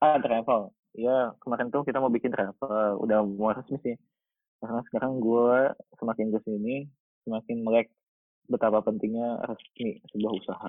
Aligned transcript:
Ah, 0.00 0.20
travel. 0.20 0.76
Ya, 0.96 1.32
kemarin 1.40 1.72
tuh 1.72 1.84
kita 1.84 2.00
mau 2.00 2.12
bikin 2.12 2.32
travel. 2.32 3.00
Udah 3.00 3.24
mau 3.24 3.52
resmi 3.52 3.80
sih. 3.80 3.96
Karena 4.60 4.80
sekarang 4.88 5.20
gue 5.20 5.72
semakin 6.00 6.32
ke 6.32 6.38
sini, 6.44 6.88
semakin 7.24 7.64
melek 7.64 7.88
betapa 8.48 8.84
pentingnya 8.84 9.40
resmi 9.44 10.00
sebuah 10.12 10.32
usaha. 10.36 10.68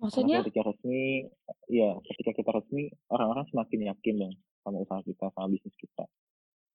Maksudnya? 0.00 0.40
Karena 0.40 0.46
ketika 0.48 0.62
resmi, 0.72 1.28
ya 1.68 1.96
ketika 2.04 2.30
kita 2.32 2.50
resmi, 2.56 2.88
orang-orang 3.12 3.44
semakin 3.52 3.80
yakin 3.92 4.14
dong 4.16 4.34
sama 4.64 4.76
usaha 4.80 5.00
kita, 5.04 5.28
sama 5.32 5.46
bisnis 5.52 5.76
kita. 5.76 6.04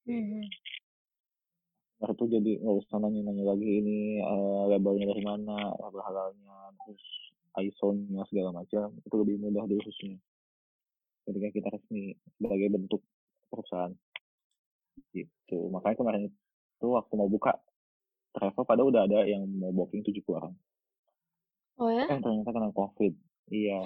Hmm. 0.05 0.45
Nah, 1.95 2.09
itu 2.13 2.23
jadi 2.29 2.51
nggak 2.61 2.77
usah 2.85 2.97
nanya-nanya 3.01 3.45
lagi 3.49 3.69
ini 3.81 4.21
uh, 4.21 4.69
labelnya 4.69 5.09
dari 5.09 5.23
mana, 5.25 5.73
label 5.73 6.01
halalnya, 6.05 6.57
terus 6.85 7.01
ISO-nya 7.55 8.21
segala 8.29 8.61
macam, 8.61 8.93
itu 9.01 9.15
lebih 9.15 9.41
mudah 9.41 9.65
diurusnya 9.65 10.21
ketika 11.25 11.47
kita 11.51 11.67
resmi 11.73 12.13
sebagai 12.37 12.67
bentuk 12.71 13.01
perusahaan. 13.49 13.93
Gitu. 15.11 15.59
Makanya 15.73 15.97
kemarin 15.97 16.23
itu 16.29 16.87
waktu 16.87 17.13
mau 17.17 17.27
buka 17.27 17.57
travel 18.35 18.63
pada 18.67 18.81
udah 18.83 19.01
ada 19.07 19.23
yang 19.23 19.47
mau 19.47 19.71
booking 19.71 20.03
tujuh 20.05 20.23
orang. 20.31 20.53
Oh 21.79 21.91
ya? 21.91 22.07
Eh 22.07 22.19
ternyata 22.19 22.51
kena 22.51 22.71
covid. 22.71 23.13
Iya 23.51 23.79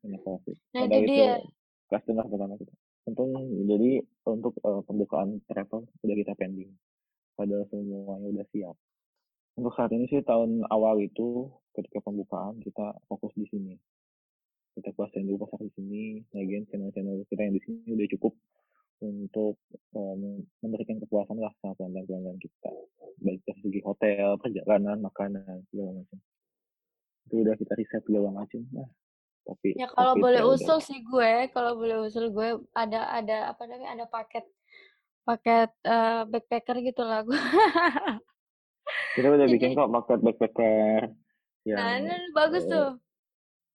kena 0.00 0.18
covid. 0.24 0.56
Nah 0.76 0.82
itu 0.88 0.98
dia 1.08 1.40
customer 1.88 2.24
pertama 2.28 2.54
kita. 2.60 2.74
Untung 3.04 3.36
jadi 3.68 4.00
untuk 4.24 4.56
uh, 4.64 4.80
pembukaan 4.84 5.40
travel 5.48 5.84
udah 6.04 6.16
kita 6.16 6.32
pending. 6.36 6.72
Padahal 7.36 7.66
semuanya 7.68 8.28
udah 8.30 8.46
siap. 8.52 8.76
Untuk 9.54 9.72
saat 9.76 9.92
ini 9.92 10.08
sih 10.10 10.24
tahun 10.24 10.66
awal 10.70 10.98
itu 11.02 11.50
ketika 11.74 12.02
pembukaan 12.02 12.58
kita 12.62 12.94
fokus 13.10 13.34
di 13.34 13.46
sini 13.50 13.74
kita 14.74 14.90
kuasain 14.98 15.26
dulu 15.26 15.46
pasar 15.46 15.62
di 15.62 15.72
sini 15.78 16.02
lagian 16.34 16.66
channel-channel 16.68 17.22
kita 17.30 17.40
yang 17.46 17.54
di 17.54 17.62
sini 17.62 17.88
udah 17.94 18.08
cukup 18.18 18.34
untuk 19.02 19.54
um, 19.94 20.42
memberikan 20.62 20.96
kepuasan 21.02 21.36
lah 21.38 21.52
sama 21.60 21.76
pelanggan-pelanggan 21.76 22.38
kita. 22.40 22.72
Baik 23.20 23.40
dari 23.46 23.60
segi 23.62 23.80
hotel 23.84 24.38
perjalanan 24.38 24.98
makanan 25.02 25.66
segala 25.70 26.02
macam. 26.02 26.18
Itu 27.28 27.34
udah 27.42 27.54
kita 27.58 27.72
riset 27.78 28.02
segala 28.06 28.28
macam 28.34 28.62
nah 28.74 28.88
tapi 29.44 29.76
ya 29.76 29.88
kalau 29.92 30.16
boleh 30.16 30.40
usul 30.40 30.80
udah. 30.80 30.86
sih 30.88 31.04
gue 31.04 31.52
kalau 31.52 31.76
boleh 31.76 32.00
usul 32.08 32.32
gue 32.32 32.64
ada 32.72 33.12
ada 33.12 33.52
apa 33.52 33.68
namanya 33.68 33.92
ada 33.92 34.04
paket 34.08 34.44
paket 35.24 35.70
uh, 35.84 36.24
backpacker 36.28 36.80
gitu 36.80 37.04
lah 37.04 37.20
gue. 37.24 37.36
Kita 39.16 39.28
udah 39.28 39.44
Jadi, 39.48 39.52
bikin 39.56 39.76
kok 39.76 39.92
paket 39.92 40.18
backpacker 40.24 41.00
yang 41.64 41.76
nah 41.80 41.92
ini 42.00 42.16
bagus 42.32 42.64
tuh 42.68 42.96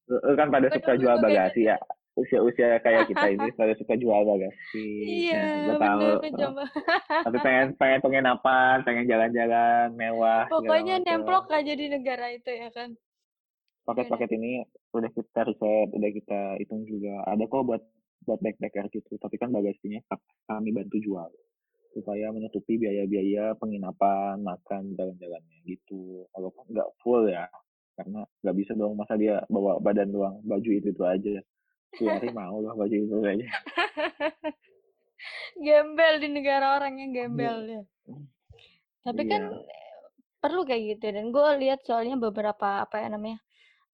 Lu 0.09 0.33
kan 0.33 0.49
pada 0.49 0.67
suka 0.73 0.97
jual 0.97 1.17
bagasi 1.21 1.69
ya. 1.69 1.77
Usia-usia 2.17 2.81
kayak 2.83 3.07
kita 3.07 3.31
ini 3.31 3.47
pada 3.59 3.77
suka 3.77 3.95
jual 3.95 4.25
bagasi. 4.25 4.87
Iya, 5.29 5.71
nah, 5.71 5.77
tahu. 5.77 6.09
Tapi 7.29 7.37
pengen 7.45 7.67
pengen 7.79 7.99
penginapan, 8.03 8.83
pengen 8.83 9.05
jalan-jalan 9.07 9.93
mewah. 9.93 10.49
Pokoknya 10.49 10.99
nemplok 10.99 11.47
aja 11.53 11.73
di 11.77 11.85
negara 11.87 12.33
itu 12.33 12.49
ya 12.49 12.73
kan. 12.73 12.97
Paket-paket 13.87 14.29
ini 14.37 14.61
udah 14.93 15.09
kita 15.13 15.47
riset, 15.47 15.89
udah 15.95 16.11
kita 16.11 16.41
hitung 16.59 16.83
juga. 16.83 17.23
Ada 17.29 17.45
kok 17.47 17.63
buat 17.63 17.81
buat 18.27 18.39
backpacker 18.43 18.91
gitu. 18.91 19.15
Tapi 19.15 19.39
kan 19.39 19.53
bagasinya 19.53 20.03
kami 20.49 20.75
bantu 20.75 20.99
jual 20.99 21.29
supaya 21.93 22.29
menutupi 22.29 22.77
biaya-biaya 22.77 23.57
penginapan, 23.57 24.41
makan, 24.45 24.93
jalan-jalannya 24.93 25.57
gitu. 25.65 26.25
Kalau 26.33 26.53
nggak 26.69 26.89
full 27.01 27.25
ya, 27.25 27.49
karena 27.99 28.23
nggak 28.39 28.55
bisa 28.55 28.71
dong 28.79 28.95
masa 28.95 29.19
dia 29.19 29.43
bawa 29.51 29.83
badan 29.83 30.07
doang 30.15 30.39
baju 30.47 30.69
itu 30.71 30.95
itu 30.95 31.03
aja. 31.03 31.43
Hari 31.99 32.31
mau 32.31 32.63
lah 32.63 32.77
baju 32.77 32.95
itu 32.95 33.15
aja 33.25 33.47
gembel 35.65 36.13
di 36.23 36.27
negara 36.31 36.79
orang 36.79 36.95
yang 36.99 37.11
gembel 37.11 37.57
ya. 37.67 37.81
Tapi 39.03 39.21
iya. 39.27 39.31
kan 39.35 39.43
perlu 40.39 40.63
kayak 40.63 40.95
gitu 40.95 41.05
dan 41.11 41.35
gue 41.35 41.47
lihat 41.59 41.83
soalnya 41.83 42.15
beberapa 42.15 42.87
apa 42.87 43.03
ya 43.03 43.11
namanya 43.11 43.43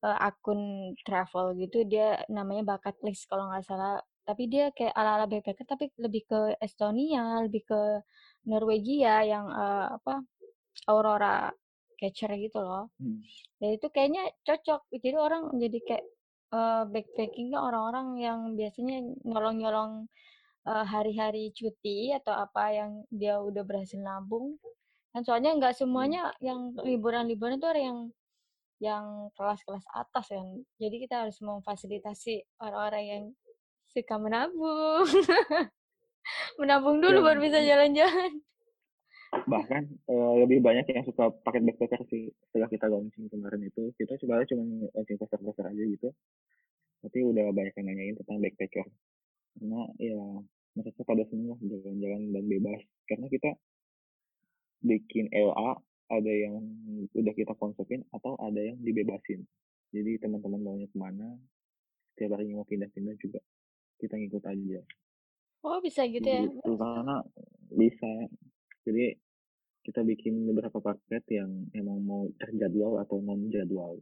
uh, 0.06 0.18
akun 0.30 0.94
travel 1.02 1.58
gitu 1.58 1.82
dia 1.90 2.22
namanya 2.30 2.78
bakat 2.78 2.96
list 3.02 3.26
kalau 3.30 3.50
nggak 3.50 3.66
salah. 3.66 3.98
Tapi 4.26 4.50
dia 4.50 4.74
kayak 4.74 4.94
ala-ala 4.98 5.30
backpacker 5.30 5.66
tapi 5.70 5.94
lebih 6.02 6.26
ke 6.26 6.40
Estonia 6.58 7.46
lebih 7.46 7.62
ke 7.66 7.82
Norwegia 8.50 9.22
yang 9.26 9.46
uh, 9.50 9.98
apa 10.02 10.26
Aurora 10.90 11.50
catcher 12.06 12.30
gitu 12.38 12.62
loh. 12.62 12.94
Hmm. 13.02 13.26
Ya 13.58 13.74
itu 13.74 13.88
kayaknya 13.90 14.30
cocok. 14.46 14.86
Jadi 14.94 15.18
orang 15.18 15.58
jadi 15.58 15.80
kayak 15.82 16.06
uh, 16.54 16.84
backpackingnya 16.86 17.58
orang-orang 17.58 18.08
yang 18.22 18.40
biasanya 18.54 19.02
nyolong-nyolong 19.26 20.06
uh, 20.70 20.86
hari-hari 20.86 21.50
cuti 21.58 22.14
atau 22.14 22.38
apa 22.38 22.70
yang 22.70 22.92
dia 23.10 23.42
udah 23.42 23.66
berhasil 23.66 23.98
nabung. 23.98 24.62
Dan 25.10 25.26
soalnya 25.26 25.58
nggak 25.58 25.74
semuanya 25.74 26.30
hmm. 26.30 26.42
yang 26.46 26.60
liburan-liburan 26.86 27.58
itu 27.58 27.68
ada 27.68 27.82
yang 27.82 28.00
yang 28.78 29.06
kelas-kelas 29.34 29.86
atas 29.98 30.30
kan. 30.30 30.62
Jadi 30.78 30.96
kita 31.10 31.26
harus 31.26 31.42
memfasilitasi 31.42 32.62
orang-orang 32.62 33.04
yang 33.10 33.24
suka 33.90 34.16
menabung. 34.22 35.08
menabung 36.60 36.98
dulu 37.02 37.22
ya. 37.22 37.26
baru 37.32 37.40
bisa 37.42 37.60
jalan-jalan 37.62 38.45
bahkan 39.44 39.84
uh, 40.08 40.34
lebih 40.40 40.64
banyak 40.64 40.88
yang 40.88 41.04
suka 41.04 41.30
paket 41.44 41.62
backpacker 41.68 42.02
sih 42.08 42.32
setelah 42.48 42.72
kita 42.72 42.88
launching 42.88 43.28
kemarin 43.28 43.68
itu. 43.68 43.92
Kita 44.00 44.16
sebenarnya 44.16 44.56
cuma 44.56 44.64
launching 44.96 45.18
poster-poster 45.20 45.66
aja 45.68 45.84
gitu. 45.84 46.10
Tapi 47.04 47.18
udah 47.22 47.52
banyak 47.52 47.74
yang 47.76 47.88
nanyain 47.92 48.16
tentang 48.16 48.38
backpacker. 48.40 48.88
Karena 49.56 49.82
ya 50.00 50.22
mereka 50.76 51.02
pada 51.08 51.24
semua 51.28 51.56
jalan-jalan 51.60 52.22
dan 52.32 52.44
bebas. 52.48 52.82
Karena 53.08 53.28
kita 53.28 53.52
bikin 54.86 55.28
LA 55.32 55.72
ada 56.06 56.32
yang 56.32 56.62
udah 57.18 57.34
kita 57.34 57.54
konsepin 57.58 58.06
atau 58.14 58.38
ada 58.38 58.62
yang 58.62 58.78
dibebasin. 58.80 59.42
Jadi 59.90 60.22
teman-teman 60.22 60.62
maunya 60.62 60.88
ke 60.92 60.98
mana 60.98 61.34
setiap 62.14 62.40
hari 62.40 62.56
mau 62.56 62.64
pindah-pindah 62.64 63.16
juga 63.20 63.44
kita 64.00 64.16
ngikut 64.16 64.44
aja. 64.46 64.80
Oh 65.66 65.82
bisa 65.82 66.06
gitu 66.06 66.24
ya? 66.24 66.46
Gitu, 66.46 66.72
karena 66.78 67.26
bisa. 67.74 68.12
Jadi 68.86 69.18
kita 69.86 70.02
bikin 70.02 70.50
beberapa 70.50 70.82
paket 70.82 71.22
yang 71.30 71.70
emang 71.78 72.02
mau 72.02 72.26
terjadwal 72.42 72.98
atau 73.06 73.22
non 73.22 73.46
jadwal. 73.54 74.02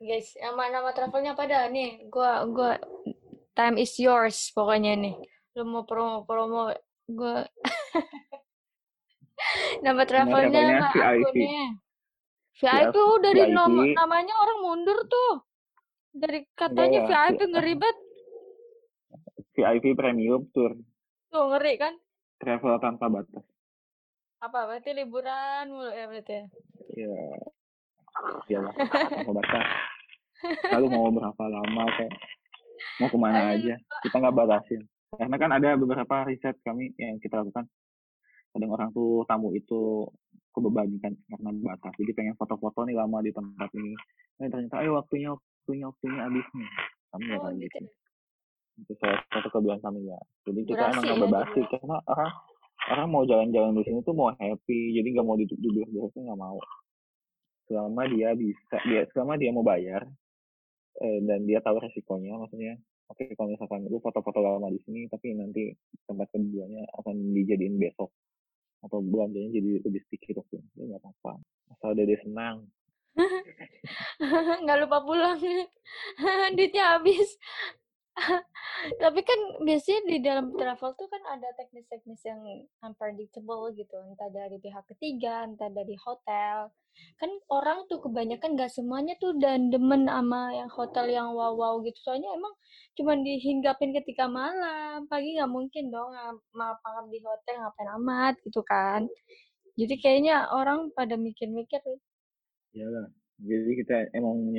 Guys, 0.00 0.32
nama 0.40 0.72
nama 0.72 0.90
travelnya 0.96 1.36
pada 1.36 1.68
nih. 1.68 2.08
Gua 2.08 2.48
gua 2.48 2.80
time 3.52 3.76
is 3.84 3.92
yours 4.00 4.48
pokoknya 4.56 4.96
nih. 4.96 5.14
Lu 5.52 5.68
mau 5.68 5.84
promo 5.84 6.24
promo 6.24 6.72
gua 7.04 7.44
nama 9.84 10.02
travelnya 10.08 10.60
nama 10.64 10.88
akunnya. 10.96 11.76
VIP 12.56 12.96
dari 13.20 13.42
VIP. 13.44 13.54
Nom 13.54 13.74
namanya 13.92 14.34
orang 14.40 14.58
mundur 14.64 14.98
tuh. 15.04 15.44
Dari 16.16 16.48
katanya 16.56 17.04
ya, 17.04 17.06
VIP 17.06 17.52
ngeribet. 17.52 17.96
VIP 19.52 19.84
Premium 19.92 20.48
Tour. 20.56 20.72
Tuh 21.28 21.44
ngeri 21.52 21.76
kan? 21.76 21.94
Travel 22.40 22.80
tanpa 22.80 23.12
batas. 23.12 23.57
Apa 24.38 24.58
berarti 24.70 24.90
liburan 24.94 25.64
mulu 25.70 25.90
ya 25.90 26.04
berarti 26.06 26.32
ya? 26.32 26.44
Iya. 26.94 27.22
Iya 28.50 28.58
lah, 28.66 28.74
batas. 29.30 29.66
Lalu 30.74 30.86
mau 30.90 31.10
berapa 31.14 31.44
lama 31.46 31.84
kayak 31.94 32.14
mau 32.98 33.08
ke 33.10 33.18
mana 33.18 33.40
Ayo. 33.52 33.54
aja 33.58 33.74
kita 34.06 34.16
nggak 34.18 34.36
batasin 34.36 34.82
karena 35.14 35.36
kan 35.40 35.50
ada 35.54 35.68
beberapa 35.78 36.16
riset 36.28 36.56
kami 36.62 36.94
yang 37.00 37.18
kita 37.18 37.40
lakukan 37.40 37.66
kadang 38.54 38.70
orang 38.72 38.90
tuh 38.94 39.22
tamu 39.28 39.52
itu 39.54 40.06
kebebankan 40.54 41.14
karena 41.14 41.50
batas 41.62 41.92
jadi 41.98 42.12
pengen 42.16 42.34
foto-foto 42.38 42.86
nih 42.86 42.96
lama 42.96 43.22
di 43.22 43.30
tempat 43.30 43.70
ini 43.76 43.94
eh 44.42 44.48
ternyata 44.50 44.82
ayo 44.82 44.98
waktunya 44.98 45.34
waktunya 45.34 45.86
waktunya 45.90 46.20
habis 46.22 46.46
nih 46.54 46.70
kami 47.08 47.22
nggak 47.28 47.40
oh, 47.42 47.52
gitu. 47.54 47.66
gitu 47.66 47.90
itu 48.78 48.92
salah 49.02 49.18
satu 49.34 49.48
kelebihan 49.50 49.80
kami 49.82 50.00
ya 50.06 50.18
jadi 50.46 50.60
kita 50.66 50.78
Durasi 50.78 50.94
emang 50.94 51.02
nggak 51.02 51.18
ya, 51.18 51.24
bebasi 51.26 51.60
karena 51.66 51.96
orang 52.06 52.32
orang 52.86 53.08
mau 53.10 53.22
jalan-jalan 53.26 53.74
di 53.74 53.82
sini 53.84 53.98
tuh 54.06 54.14
mau 54.14 54.30
happy 54.30 54.94
jadi 54.94 55.08
nggak 55.18 55.26
mau 55.26 55.36
duduk 55.36 55.58
duduk 55.58 56.12
nggak 56.14 56.38
mau. 56.38 56.58
Selama 57.66 58.02
dia 58.08 58.32
bisa 58.38 58.76
dia 58.86 59.02
selama 59.12 59.34
dia 59.36 59.50
mau 59.52 59.66
bayar 59.66 60.06
eh, 61.02 61.18
dan 61.26 61.44
dia 61.44 61.58
tahu 61.60 61.82
resikonya 61.82 62.38
maksudnya 62.38 62.78
oke 63.08 63.20
okay, 63.20 63.34
kalau 63.36 63.52
misalkan 63.52 63.84
lu 63.88 64.00
foto-foto 64.00 64.40
lama 64.40 64.68
di 64.72 64.80
sini 64.84 65.08
tapi 65.08 65.36
nanti 65.36 65.72
tempat 66.04 66.28
keduanya 66.32 66.84
akan 66.96 67.36
dijadiin 67.36 67.76
besok 67.80 68.12
atau 68.84 69.02
belanjanya 69.02 69.58
jadi 69.58 69.82
lebih 69.82 70.02
sedikit 70.06 70.42
waktu 70.42 70.62
itu 70.62 70.82
nggak 70.86 71.02
apa-apa. 71.02 71.42
Asal 71.74 71.98
dia 71.98 72.18
senang. 72.22 72.70
Nggak 74.62 74.78
lupa 74.86 74.98
pulang. 75.02 75.38
Duitnya 76.56 76.94
habis 76.98 77.34
Tapi 79.02 79.20
kan 79.22 79.40
biasanya 79.62 80.00
di 80.10 80.18
dalam 80.22 80.46
travel 80.54 80.90
tuh 80.98 81.08
kan 81.10 81.22
ada 81.38 81.48
teknis-teknis 81.54 82.20
yang 82.26 82.40
unpredictable 82.82 83.70
gitu, 83.74 83.94
entah 84.02 84.30
dari 84.30 84.58
pihak 84.58 84.84
ketiga, 84.94 85.46
entah 85.46 85.70
dari 85.70 85.94
hotel. 86.02 86.70
Kan 87.20 87.30
orang 87.46 87.86
tuh 87.86 88.02
kebanyakan 88.02 88.58
nggak 88.58 88.74
semuanya 88.74 89.14
tuh 89.22 89.38
dan 89.38 89.70
demen 89.70 90.10
sama 90.10 90.50
yang 90.50 90.70
hotel 90.70 91.06
yang 91.06 91.30
wow-wow 91.30 91.78
gitu. 91.86 91.98
Soalnya 92.02 92.34
emang 92.34 92.54
cuman 92.98 93.22
dihinggapin 93.22 93.94
ketika 93.94 94.26
malam, 94.26 95.06
pagi 95.06 95.38
nggak 95.38 95.50
mungkin 95.50 95.94
dong 95.94 96.10
ngap 96.10 97.06
di 97.10 97.18
hotel 97.22 97.54
ngapain 97.62 97.90
amat 98.02 98.34
gitu 98.42 98.60
kan. 98.66 99.06
Jadi 99.78 99.94
kayaknya 100.02 100.50
orang 100.50 100.90
pada 100.90 101.14
mikir-mikir 101.14 101.78
Iyalah. 102.74 103.17
Jadi 103.38 103.72
kita 103.78 103.96
emang 104.18 104.50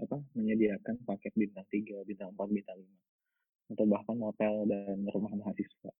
apa, 0.00 0.16
menyediakan 0.32 0.96
paket 1.04 1.32
bintang 1.36 1.66
3, 1.68 2.00
bintang 2.08 2.32
4, 2.32 2.48
bintang 2.48 2.78
5 2.80 3.74
atau 3.76 3.84
bahkan 3.90 4.16
hotel 4.22 4.54
dan 4.70 5.04
rumah 5.10 5.32
mahasiswa. 5.36 5.92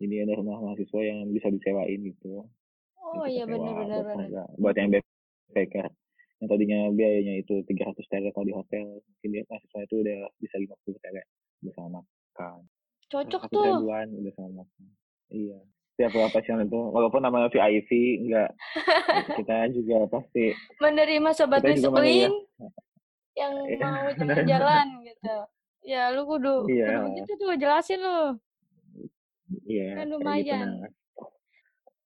Jadi 0.00 0.14
ada 0.26 0.32
rumah 0.34 0.58
mahasiswa 0.58 1.00
yang 1.04 1.28
bisa 1.30 1.52
disewain 1.52 2.00
gitu. 2.02 2.48
Oh 2.98 3.26
iya 3.28 3.44
benar-benar 3.44 4.00
benar. 4.02 4.48
Buat 4.56 4.74
yang 4.80 4.90
backpacker 4.90 5.92
yang 6.40 6.48
tadinya 6.48 6.80
biayanya 6.88 7.34
itu 7.44 7.60
300 7.68 8.00
tele 8.08 8.32
kalau 8.32 8.48
di 8.48 8.54
hotel, 8.56 8.96
mungkin 8.96 9.28
dia 9.28 9.44
mahasiswa 9.44 9.80
itu 9.84 9.94
udah 10.00 10.18
bisa 10.40 10.56
50 10.56 11.04
tele 11.04 11.22
bersama 11.60 12.00
makan. 12.00 12.64
Cocok 13.12 13.42
tuh. 13.52 13.60
ribuan 13.60 14.08
udah 14.08 14.32
sama 14.32 14.64
makan. 14.64 14.84
Iya. 15.28 15.60
Setiap 16.00 16.32
pasien 16.32 16.56
itu, 16.64 16.80
walaupun 16.80 17.20
namanya 17.20 17.52
VIP, 17.52 18.24
enggak. 18.24 18.56
kita 19.36 19.68
juga 19.68 20.08
pasti 20.08 20.56
menerima 20.80 21.28
sobat 21.36 21.60
disiplin 21.60 22.32
yang 23.36 23.52
mau 23.76 24.08
jalan-jalan 24.16 24.86
gitu. 25.04 25.36
Ya, 25.84 26.08
lu 26.08 26.24
kudu 26.24 26.64
iya. 26.72 27.04
kudu 27.04 27.20
gitu 27.20 27.32
tuh 27.36 27.52
jelasin 27.60 28.00
lu. 28.00 28.40
Iya. 29.68 30.00
Kan 30.00 30.08
gitu, 30.08 30.16
lumayan. 30.16 30.68
Gitu, 30.72 30.88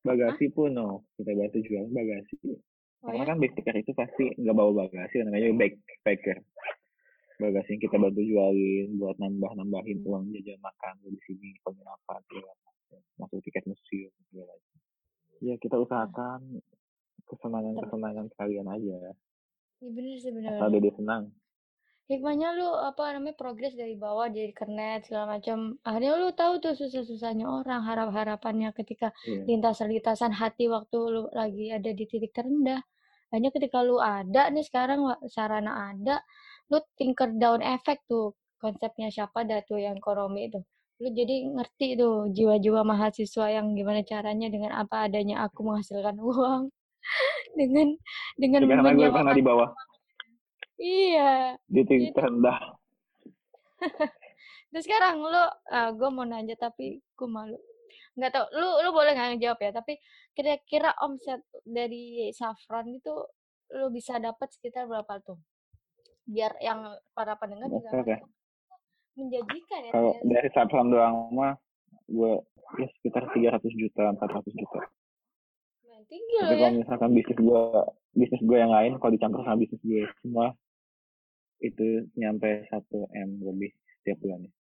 bagasi 0.02 0.44
Hah? 0.50 0.54
pun 0.58 0.70
no, 0.74 1.06
kita 1.14 1.30
bantu 1.30 1.58
jual 1.62 1.86
bagasi. 1.94 2.34
Oh, 3.06 3.14
Karena 3.14 3.22
ya? 3.22 3.28
kan 3.30 3.36
backpacker 3.38 3.76
itu 3.78 3.92
pasti 3.94 4.24
nggak 4.42 4.56
bawa 4.58 4.90
bagasi, 4.90 5.22
namanya 5.22 5.54
backpacker. 5.54 6.42
Bagasi 7.38 7.78
yang 7.78 7.82
kita 7.86 7.96
bantu 8.02 8.20
jualin 8.26 8.88
buat 8.98 9.16
nambah-nambahin 9.22 10.02
uang 10.02 10.34
jajan 10.34 10.58
makan 10.58 10.94
di 11.06 11.20
sini, 11.30 11.54
penginapan, 11.62 12.18
masuk 13.20 13.40
tiket 13.44 13.64
museum 13.66 14.12
segala 14.30 14.54
Ya 15.42 15.54
kita 15.60 15.76
usahakan 15.76 16.62
kesenangan-kesenangan 17.28 18.26
kalian 18.38 18.66
aja. 18.70 19.12
Iya 19.82 19.90
bener 19.92 20.16
sih 20.16 20.32
bener. 20.32 20.56
Asal 20.56 20.72
dia 20.72 20.94
senang 20.94 21.34
hikmahnya 22.04 22.52
lu 22.60 22.68
apa 22.68 23.16
namanya 23.16 23.32
progres 23.32 23.72
dari 23.72 23.96
bawah 23.96 24.28
jadi 24.28 24.52
kernet 24.52 25.08
segala 25.08 25.40
macam 25.40 25.80
akhirnya 25.80 26.20
lu 26.20 26.28
tahu 26.36 26.60
tuh 26.60 26.76
susah-susahnya 26.76 27.48
orang 27.48 27.80
harap-harapannya 27.80 28.76
ketika 28.76 29.08
yeah. 29.24 29.40
lintas-lintasan 29.48 30.36
hati 30.36 30.68
waktu 30.68 30.98
lu 31.00 31.32
lagi 31.32 31.72
ada 31.72 31.96
di 31.96 32.04
titik 32.04 32.36
terendah 32.36 32.84
hanya 33.32 33.48
ketika 33.48 33.80
lu 33.80 33.96
ada 34.04 34.52
nih 34.52 34.64
sekarang 34.68 35.08
sarana 35.32 35.96
ada 35.96 36.20
lu 36.68 36.84
tinker 37.00 37.32
down 37.40 37.64
effect 37.64 38.04
tuh 38.04 38.36
konsepnya 38.60 39.08
siapa 39.08 39.48
dah 39.48 39.64
tuh 39.64 39.80
yang 39.80 39.96
koromi 39.96 40.52
itu 40.52 40.60
lu 41.02 41.08
jadi 41.10 41.50
ngerti 41.50 41.98
tuh 41.98 42.30
jiwa-jiwa 42.30 42.86
mahasiswa 42.86 43.46
yang 43.50 43.74
gimana 43.74 44.06
caranya 44.06 44.46
dengan 44.46 44.72
apa 44.78 45.10
adanya 45.10 45.42
aku 45.42 45.66
menghasilkan 45.66 46.16
uang 46.28 46.70
dengan 47.58 47.98
dengan 48.38 48.60
karena 48.66 48.90
gue 48.94 49.08
pernah 49.10 49.34
di 49.34 49.44
bawah 49.44 49.68
Iya. 50.78 51.54
Di 51.70 51.82
titik 51.86 52.10
gitu. 52.10 52.16
terendah. 52.18 52.58
Terus 54.70 54.84
sekarang 54.84 55.22
lu, 55.22 55.30
uh, 55.30 55.48
ah, 55.70 55.90
gue 55.94 56.08
mau 56.10 56.26
nanya 56.26 56.58
tapi 56.58 56.98
gue 56.98 57.28
malu. 57.30 57.58
Nggak 58.18 58.30
tau, 58.30 58.46
lu 58.54 58.82
lu 58.82 58.90
boleh 58.90 59.14
nggak 59.14 59.38
jawab 59.38 59.58
ya. 59.62 59.70
Tapi 59.70 59.98
kira-kira 60.34 60.90
omset 61.02 61.42
dari 61.62 62.30
Safran 62.34 62.90
itu 62.90 63.14
lu 63.74 63.90
bisa 63.94 64.18
dapat 64.18 64.50
sekitar 64.50 64.90
berapa 64.90 65.22
tuh? 65.22 65.38
Biar 66.26 66.58
yang 66.58 66.90
para 67.14 67.38
pendengar 67.38 67.70
juga 67.70 67.90
ya. 68.02 68.18
Menjanjikan 69.14 69.80
ya. 69.88 69.92
Kalau 69.94 70.12
dari 70.22 70.48
Safran 70.52 70.88
doang 70.90 71.30
mah 71.34 71.54
gue 72.10 72.32
ya 72.80 72.86
sekitar 73.00 73.30
300 73.32 73.62
juta, 73.78 74.02
400 74.18 74.60
juta. 74.60 74.80
Tinggi 76.04 76.36
Tapi 76.36 76.60
kalau 76.60 76.72
ya. 76.76 76.80
misalkan 76.84 77.10
bisnis 77.16 77.38
gue 77.40 77.62
bisnis 78.12 78.42
gue 78.44 78.58
yang 78.60 78.68
lain 78.68 79.00
kalau 79.00 79.12
dicampur 79.16 79.40
sama 79.40 79.56
bisnis 79.56 79.80
gue 79.80 80.04
semua 80.20 80.52
itu 81.64 82.04
nyampe 82.20 82.68
satu 82.68 83.08
m 83.08 83.40
lebih 83.40 83.72
setiap 84.00 84.20
bulannya. 84.20 84.52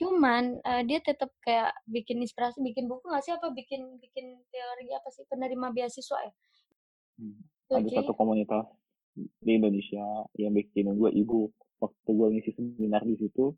Cuman 0.00 0.56
uh, 0.64 0.82
dia 0.88 1.04
tetap 1.04 1.28
kayak 1.44 1.76
bikin 1.84 2.24
inspirasi, 2.24 2.64
bikin 2.64 2.88
buku 2.88 3.04
nggak 3.04 3.24
sih 3.28 3.36
apa 3.36 3.52
bikin 3.52 4.00
bikin 4.00 4.40
teori 4.48 4.88
apa 4.96 5.08
sih 5.12 5.28
penerima 5.28 5.68
beasiswa 5.76 6.18
ya? 6.24 6.32
Hmm. 7.20 7.38
Ada 7.72 8.04
satu 8.04 8.16
komunitas 8.16 8.64
di 9.16 9.60
Indonesia 9.60 10.24
yang 10.40 10.56
bikin 10.56 10.96
gue 10.96 11.10
ibu 11.12 11.52
waktu 11.82 12.10
gue 12.14 12.28
ngisi 12.38 12.50
seminar 12.54 13.02
di 13.02 13.18
situ, 13.18 13.50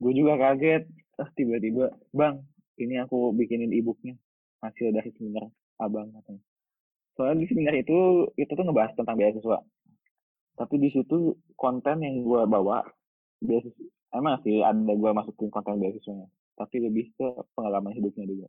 gue 0.00 0.12
juga 0.16 0.40
kaget. 0.40 0.88
Ah, 1.20 1.28
tiba-tiba, 1.36 1.92
bang, 2.16 2.40
ini 2.80 2.96
aku 3.04 3.36
bikinin 3.36 3.76
e-booknya 3.76 4.16
hasil 4.64 4.88
dari 4.96 5.12
seminar 5.20 5.52
abang 5.76 6.08
katanya. 6.16 6.42
Soalnya 7.14 7.44
di 7.44 7.46
seminar 7.52 7.74
itu 7.76 8.32
itu 8.40 8.48
tuh 8.48 8.64
ngebahas 8.64 8.96
tentang 8.96 9.20
beasiswa 9.20 9.60
tapi 10.60 10.76
di 10.76 10.92
situ 10.92 11.40
konten 11.56 12.04
yang 12.04 12.20
gue 12.20 12.42
bawa 12.44 12.84
beasiswa 13.40 13.80
emang 14.12 14.44
sih 14.44 14.60
ada 14.60 14.92
gue 14.92 15.10
masukin 15.16 15.48
konten 15.48 15.80
beasiswanya 15.80 16.28
tapi 16.60 16.84
lebih 16.84 17.08
ke 17.16 17.28
pengalaman 17.56 17.96
hidupnya 17.96 18.28
juga 18.28 18.48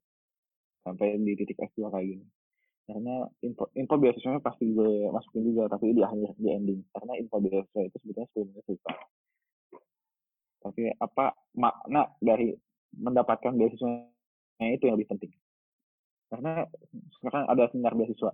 sampai 0.83 1.15
di 1.23 1.39
titik 1.39 1.55
S2 1.55 1.87
kayak 1.87 2.05
gini 2.11 2.25
karena 2.91 3.23
info, 3.39 3.71
info 3.79 3.95
beasiswanya 3.95 4.43
pasti 4.43 4.67
gue 4.67 5.07
masukin 5.15 5.47
juga 5.47 5.71
tapi 5.71 5.95
di 5.95 6.03
akhir 6.03 6.35
di 6.35 6.49
ending. 6.51 6.79
Karena 6.91 7.15
info 7.15 7.39
beasiswa 7.39 7.81
itu 7.87 7.97
sebetulnya 8.03 8.27
sepuluh 8.27 8.47
menit 8.51 8.79
tapi 10.61 10.93
apa 11.01 11.33
makna 11.57 12.05
dari 12.21 12.53
mendapatkan 12.93 13.57
beasiswanya 13.57 14.69
itu 14.77 14.85
yang 14.85 14.95
lebih 14.95 15.09
penting? 15.09 15.33
Karena 16.29 16.63
sekarang 17.17 17.49
ada 17.49 17.65
seminar 17.73 17.97
beasiswa. 17.97 18.31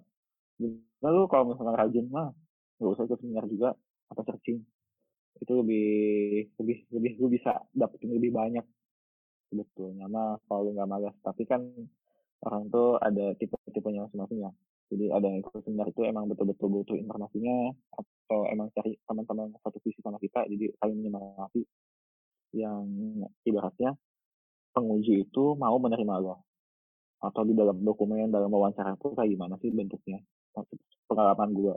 Lalu 1.01 1.21
kalau 1.31 1.55
misalnya 1.55 1.79
rajin 1.79 2.05
mah 2.11 2.35
nggak 2.77 2.93
usah 2.93 3.05
ikut 3.07 3.19
seminar 3.23 3.45
juga 3.47 3.69
atau 4.11 4.23
searching? 4.27 4.59
Itu 5.39 5.63
lebih 5.63 5.87
lebih 6.59 6.77
lebih 6.91 7.11
lu 7.21 7.27
bisa 7.31 7.63
dapetin 7.71 8.11
lebih 8.11 8.35
banyak 8.35 8.65
sebetulnya 9.47 10.11
mah 10.11 10.35
kalau 10.51 10.75
nggak 10.75 10.89
malas. 10.89 11.15
Tapi 11.23 11.47
kan 11.47 11.63
orang 12.45 12.69
tuh 12.69 12.99
ada 13.01 13.33
tipe-tipenya 13.37 14.05
masing-masing 14.05 14.39
ya. 14.45 14.51
Jadi 14.87 15.05
ada 15.11 15.25
yang 15.27 15.37
ikut 15.43 15.61
seminar 15.67 15.87
itu 15.91 16.01
emang 16.07 16.31
betul-betul 16.31 16.67
butuh 16.71 16.95
informasinya 16.95 17.75
atau 17.91 18.47
emang 18.47 18.71
cari 18.71 18.95
teman-teman 19.03 19.51
satu 19.59 19.83
visi 19.83 19.99
sama 19.99 20.15
kita 20.15 20.47
jadi 20.47 20.71
saling 20.79 21.03
menyemangati 21.03 21.67
yang 22.55 22.87
ibaratnya 23.43 23.99
penguji 24.71 25.27
itu 25.27 25.59
mau 25.59 25.75
menerima 25.75 26.15
lo 26.23 26.39
atau 27.19 27.41
di 27.43 27.51
dalam 27.51 27.83
dokumen 27.83 28.31
dalam 28.31 28.47
wawancara 28.47 28.95
itu 28.95 29.11
kayak 29.11 29.29
gimana 29.35 29.59
sih 29.59 29.73
bentuknya? 29.75 30.23
Pengalaman 31.07 31.51
gue 31.51 31.75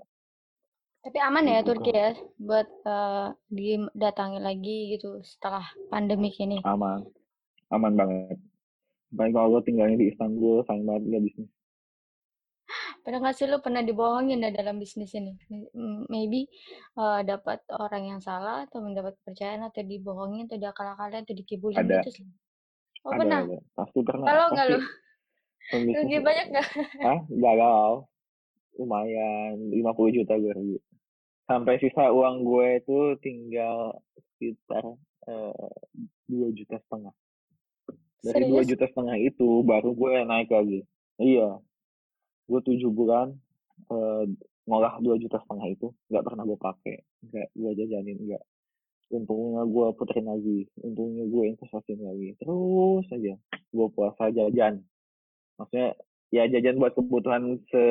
tapi 1.01 1.17
aman 1.17 1.49
ya 1.49 1.65
Turki 1.65 1.97
ya 1.97 2.13
buat 2.37 2.69
uh, 2.85 3.33
didatangi 3.49 4.37
lagi 4.37 4.93
gitu 4.93 5.25
setelah 5.25 5.65
pandemi 5.89 6.29
ini. 6.37 6.61
Aman, 6.69 7.09
aman 7.73 7.93
banget. 7.97 8.37
Baik 9.11 9.35
kalau 9.35 9.59
lo 9.59 9.61
tinggalnya 9.63 9.99
di 9.99 10.15
Istanbul, 10.15 10.63
sayang 10.67 10.87
banget 10.87 11.03
gak 11.11 11.23
bisnis. 11.27 11.51
Pernah 13.01 13.19
nggak 13.25 13.35
sih 13.35 13.49
lo 13.49 13.59
pernah 13.65 13.83
dibohongin 13.83 14.45
dalam 14.55 14.77
bisnis 14.79 15.11
ini? 15.17 15.35
Maybe 16.07 16.47
uh, 17.01 17.25
dapat 17.25 17.65
orang 17.73 18.15
yang 18.15 18.21
salah 18.23 18.69
atau 18.69 18.85
mendapat 18.85 19.17
kepercayaan 19.19 19.67
atau 19.67 19.83
dibohongin 19.83 20.47
atau 20.47 20.61
diakal-akalin 20.61 21.25
atau 21.25 21.35
dikibulin 21.35 21.81
ada. 21.81 22.05
gitu 22.05 22.23
sih. 22.23 22.27
Oh 23.03 23.17
ada, 23.17 23.19
pernah? 23.25 23.41
Ada. 23.49 23.59
Pasti 23.75 23.99
pernah. 24.05 24.27
Kalau 24.29 24.45
nggak 24.53 24.67
lo? 24.69 24.79
Rugi 25.97 26.19
banyak 26.23 26.47
nggak? 26.53 26.69
Hah? 27.03 27.19
Gagal. 27.27 27.93
Lumayan. 28.79 29.55
50 29.75 30.17
juta 30.21 30.33
gue 30.39 30.53
rugi 30.55 30.79
sampai 31.51 31.83
sisa 31.83 32.15
uang 32.15 32.47
gue 32.47 32.79
itu 32.79 32.99
tinggal 33.19 33.99
sekitar 34.15 34.87
eh, 35.27 35.71
dua 36.31 36.47
uh, 36.47 36.53
juta 36.55 36.79
setengah 36.79 37.11
dari 38.21 38.45
dua 38.49 38.63
juta 38.65 38.85
setengah 38.85 39.17
itu 39.17 39.65
baru 39.65 39.97
gue 39.97 40.13
naik 40.29 40.49
lagi. 40.53 40.81
Iya. 41.17 41.61
Gue 42.51 42.61
tujuh 42.67 42.91
bulan 42.93 43.33
uh, 43.89 44.25
ngolah 44.69 45.01
dua 45.01 45.17
juta 45.17 45.41
setengah 45.41 45.67
itu 45.73 45.89
nggak 46.13 46.25
pernah 46.25 46.43
gue 46.45 46.59
pakai. 46.61 46.97
Nggak 47.25 47.49
gue 47.57 47.71
jajanin 47.81 48.19
nggak. 48.29 48.43
Untungnya 49.11 49.63
gue 49.67 49.87
puterin 49.99 50.27
lagi 50.31 50.59
untungnya 50.85 51.25
gue 51.27 51.43
investasiin 51.57 52.01
lagi. 52.05 52.29
Terus 52.39 53.07
aja 53.09 53.35
gue 53.71 53.87
puasa 53.93 54.23
jajan. 54.31 54.85
Maksudnya 55.57 55.97
ya 56.31 56.47
jajan 56.47 56.79
buat 56.79 56.93
kebutuhan 56.95 57.59
se 57.73 57.83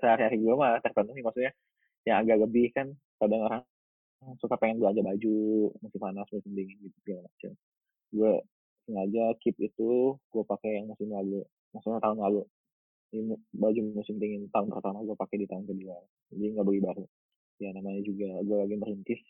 sehari-hari 0.00 0.40
gue 0.40 0.54
mah 0.56 0.80
terpenuhi. 0.80 1.20
Maksudnya 1.20 1.52
yang 2.08 2.24
agak 2.24 2.48
lebih 2.48 2.72
kan 2.72 2.96
kadang 3.20 3.44
orang 3.44 3.62
suka 4.40 4.58
pengen 4.58 4.82
belanja 4.82 5.02
baju 5.04 5.36
musim 5.78 6.00
panas 6.02 6.26
musim 6.32 6.50
dingin 6.56 6.78
gitu 6.82 6.96
segala 7.04 7.20
macam. 7.28 7.52
Gue 8.08 8.32
sengaja 8.88 9.36
keep 9.44 9.60
itu 9.60 10.16
gue 10.16 10.44
pakai 10.48 10.80
yang 10.80 10.88
musim 10.88 11.12
lalu 11.12 11.44
maksudnya 11.76 12.00
tahun 12.00 12.24
lalu. 12.24 12.42
Ini 13.08 13.36
baju 13.56 13.80
musim 13.92 14.16
dingin 14.16 14.48
tahun 14.48 14.72
pertama 14.72 15.04
gue 15.04 15.16
pakai 15.16 15.36
di 15.44 15.46
tahun 15.48 15.68
kedua 15.68 15.96
jadi 16.32 16.56
nggak 16.56 16.64
beli 16.64 16.80
baru. 16.80 17.04
Ya 17.60 17.76
namanya 17.76 18.00
juga 18.00 18.40
gue 18.40 18.56
lagi 18.56 18.76
merintis 18.80 19.20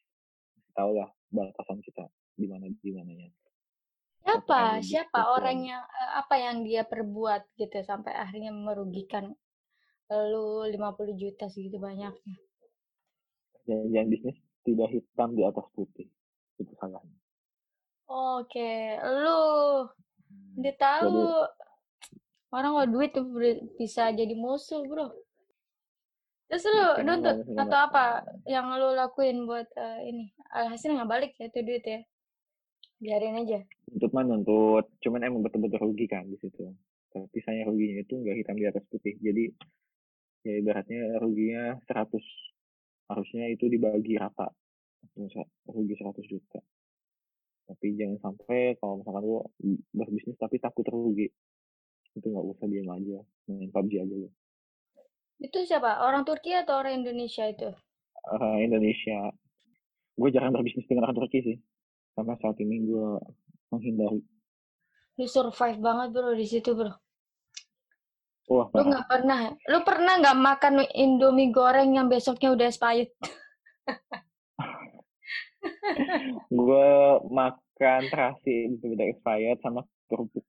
tahu 0.79 0.95
lah 0.95 1.11
batasan 1.35 1.83
kita 1.83 2.07
di 2.39 2.47
mana 2.47 2.71
di 2.71 2.91
mananya. 2.95 3.27
Siapa? 4.23 4.79
Siapa 4.79 5.21
orang 5.35 5.59
yang 5.67 5.83
eh, 5.83 6.13
apa 6.23 6.35
yang 6.39 6.63
dia 6.63 6.87
perbuat 6.87 7.59
gitu 7.59 7.83
sampai 7.83 8.15
akhirnya 8.15 8.55
merugikan 8.55 9.35
lu 10.09 10.63
50 10.71 11.19
juta 11.19 11.51
segitu 11.51 11.83
banyaknya? 11.83 12.39
Yang 13.67 14.07
bisnis 14.15 14.39
tidak 14.63 14.89
hitam 14.95 15.35
di 15.35 15.43
atas 15.45 15.67
putih 15.75 16.09
itu 16.59 16.73
salahnya 16.79 17.19
oke 18.09 18.73
lu 19.05 19.41
hmm. 19.85 20.65
dia 20.65 20.75
tahu 20.81 21.29
Jadi, 21.29 22.57
orang 22.57 22.73
kalau 22.75 22.89
duit 22.89 23.11
tuh 23.13 23.29
bisa 23.77 24.09
jadi 24.13 24.33
musuh 24.33 24.83
bro. 24.89 25.13
Terus 26.49 26.65
lu 26.65 27.05
nuntut 27.05 27.45
atau 27.61 27.79
apa 27.93 28.25
yang 28.49 28.73
lu 28.81 28.97
lakuin 28.97 29.45
buat 29.45 29.69
uh, 29.77 30.01
ini 30.01 30.33
alhasil 30.49 30.97
nggak 30.97 31.11
balik 31.11 31.33
ya 31.37 31.53
itu 31.53 31.61
duit 31.61 31.85
ya? 31.85 32.01
Biarin 32.99 33.45
aja. 33.45 33.61
Nuntut 33.93 34.11
mah 34.17 34.25
nuntut 34.25 34.87
cuman 35.05 35.29
emang 35.29 35.45
betul-betul 35.45 35.93
rugi 35.93 36.09
kan 36.09 36.25
di 36.25 36.41
situ. 36.41 36.73
Tapi 37.13 37.39
saya 37.45 37.69
ruginya 37.69 38.01
itu 38.01 38.17
nggak 38.17 38.37
hitam 38.41 38.57
di 38.57 38.65
atas 38.65 38.85
putih. 38.89 39.13
Jadi 39.21 39.45
ya 40.49 40.57
ibaratnya 40.57 41.21
ruginya 41.21 41.77
100 41.85 42.17
harusnya 43.13 43.45
itu 43.53 43.69
dibagi 43.69 44.17
rata. 44.17 44.49
Rugi 45.69 45.95
100 46.01 46.33
juta 46.33 46.65
tapi 47.69 47.87
jangan 48.01 48.19
sampai 48.25 48.81
kalau 48.81 49.05
misalkan 49.05 49.23
lu 49.29 49.45
berbisnis 49.93 50.41
tapi 50.41 50.57
takut 50.57 50.89
rugi 50.89 51.29
itu 52.17 52.27
nggak 52.27 52.47
usah 52.57 52.67
diam 52.67 52.89
aja 52.91 53.21
main 53.47 53.71
PUBG 53.71 53.93
aja 54.03 54.15
lu. 54.17 54.29
Itu 55.39 55.63
siapa? 55.63 56.03
Orang 56.03 56.27
Turki 56.27 56.51
atau 56.51 56.83
orang 56.83 57.05
Indonesia 57.05 57.47
itu? 57.47 57.71
Uh, 58.27 58.59
Indonesia. 58.59 59.31
Gue 60.19 60.35
jarang 60.35 60.51
berbisnis 60.51 60.89
dengan 60.91 61.07
orang 61.07 61.19
Turki 61.23 61.39
sih. 61.47 61.57
Karena 62.19 62.35
saat 62.43 62.59
ini 62.59 62.83
gue 62.83 63.09
menghindari. 63.71 64.19
Lu 65.15 65.27
survive 65.31 65.79
banget 65.79 66.09
bro 66.11 66.35
di 66.35 66.47
situ 66.47 66.75
bro. 66.75 66.91
Wah, 68.49 68.67
lu 68.73 68.83
nggak 68.89 69.07
pernah, 69.13 69.53
lu 69.69 69.79
pernah 69.85 70.15
nggak 70.25 70.39
makan 70.41 70.75
Indomie 70.97 71.53
goreng 71.53 72.01
yang 72.01 72.09
besoknya 72.09 72.57
udah 72.57 72.67
expired? 72.73 73.13
gue 76.49 76.89
makan 77.29 78.01
terasi 78.11 78.75
itu 78.75 78.87
udah 78.95 79.07
expired 79.09 79.59
sama 79.63 79.85
kerupuk. 80.09 80.45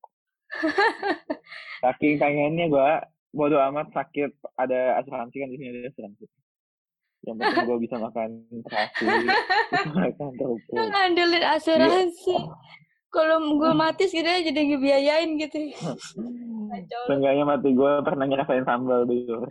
Saking 1.83 2.17
pengennya 2.19 2.65
gue 2.67 2.89
bodo 3.29 3.61
amat 3.69 3.93
sakit 3.93 4.33
ada 4.57 4.97
asuransi 4.97 5.35
kan 5.37 5.49
di 5.53 5.57
sini 5.57 5.69
ada 5.69 5.89
asuransi. 5.93 6.25
Yang 7.19 7.35
penting 7.35 7.65
gue 7.67 7.77
bisa 7.83 7.95
makan 7.99 8.29
terasi, 8.65 9.03
makan 9.99 10.29
kerupuk. 10.39 10.73
Ngandelin 10.73 11.45
asuransi. 11.45 12.35
Kalau 13.09 13.41
gue 13.41 13.71
mati 13.73 14.05
sih 14.05 14.21
dia 14.21 14.37
jadi 14.37 14.59
ngebiayain 14.69 15.33
gitu. 15.41 15.57
Seenggaknya 17.09 17.43
mati 17.45 17.73
gue 17.73 17.91
pernah 18.05 18.25
ngerasain 18.29 18.65
sambal 18.65 19.09
dulu. 19.09 19.49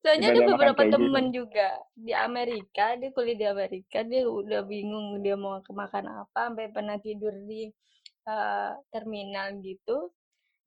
Soalnya 0.00 0.32
ada 0.32 0.42
beberapa 0.48 0.82
temen 0.88 1.28
gitu. 1.28 1.44
juga 1.44 1.76
di 1.92 2.16
Amerika, 2.16 2.96
dia 2.96 3.12
kuliah 3.12 3.36
di 3.36 3.46
Amerika, 3.46 4.00
dia 4.00 4.24
udah 4.24 4.64
bingung 4.64 5.20
dia 5.20 5.36
mau 5.36 5.60
makan 5.60 6.24
apa, 6.24 6.48
sampai 6.48 6.72
pernah 6.72 6.96
tidur 6.96 7.36
di 7.44 7.68
uh, 8.24 8.72
terminal 8.88 9.60
gitu. 9.60 10.08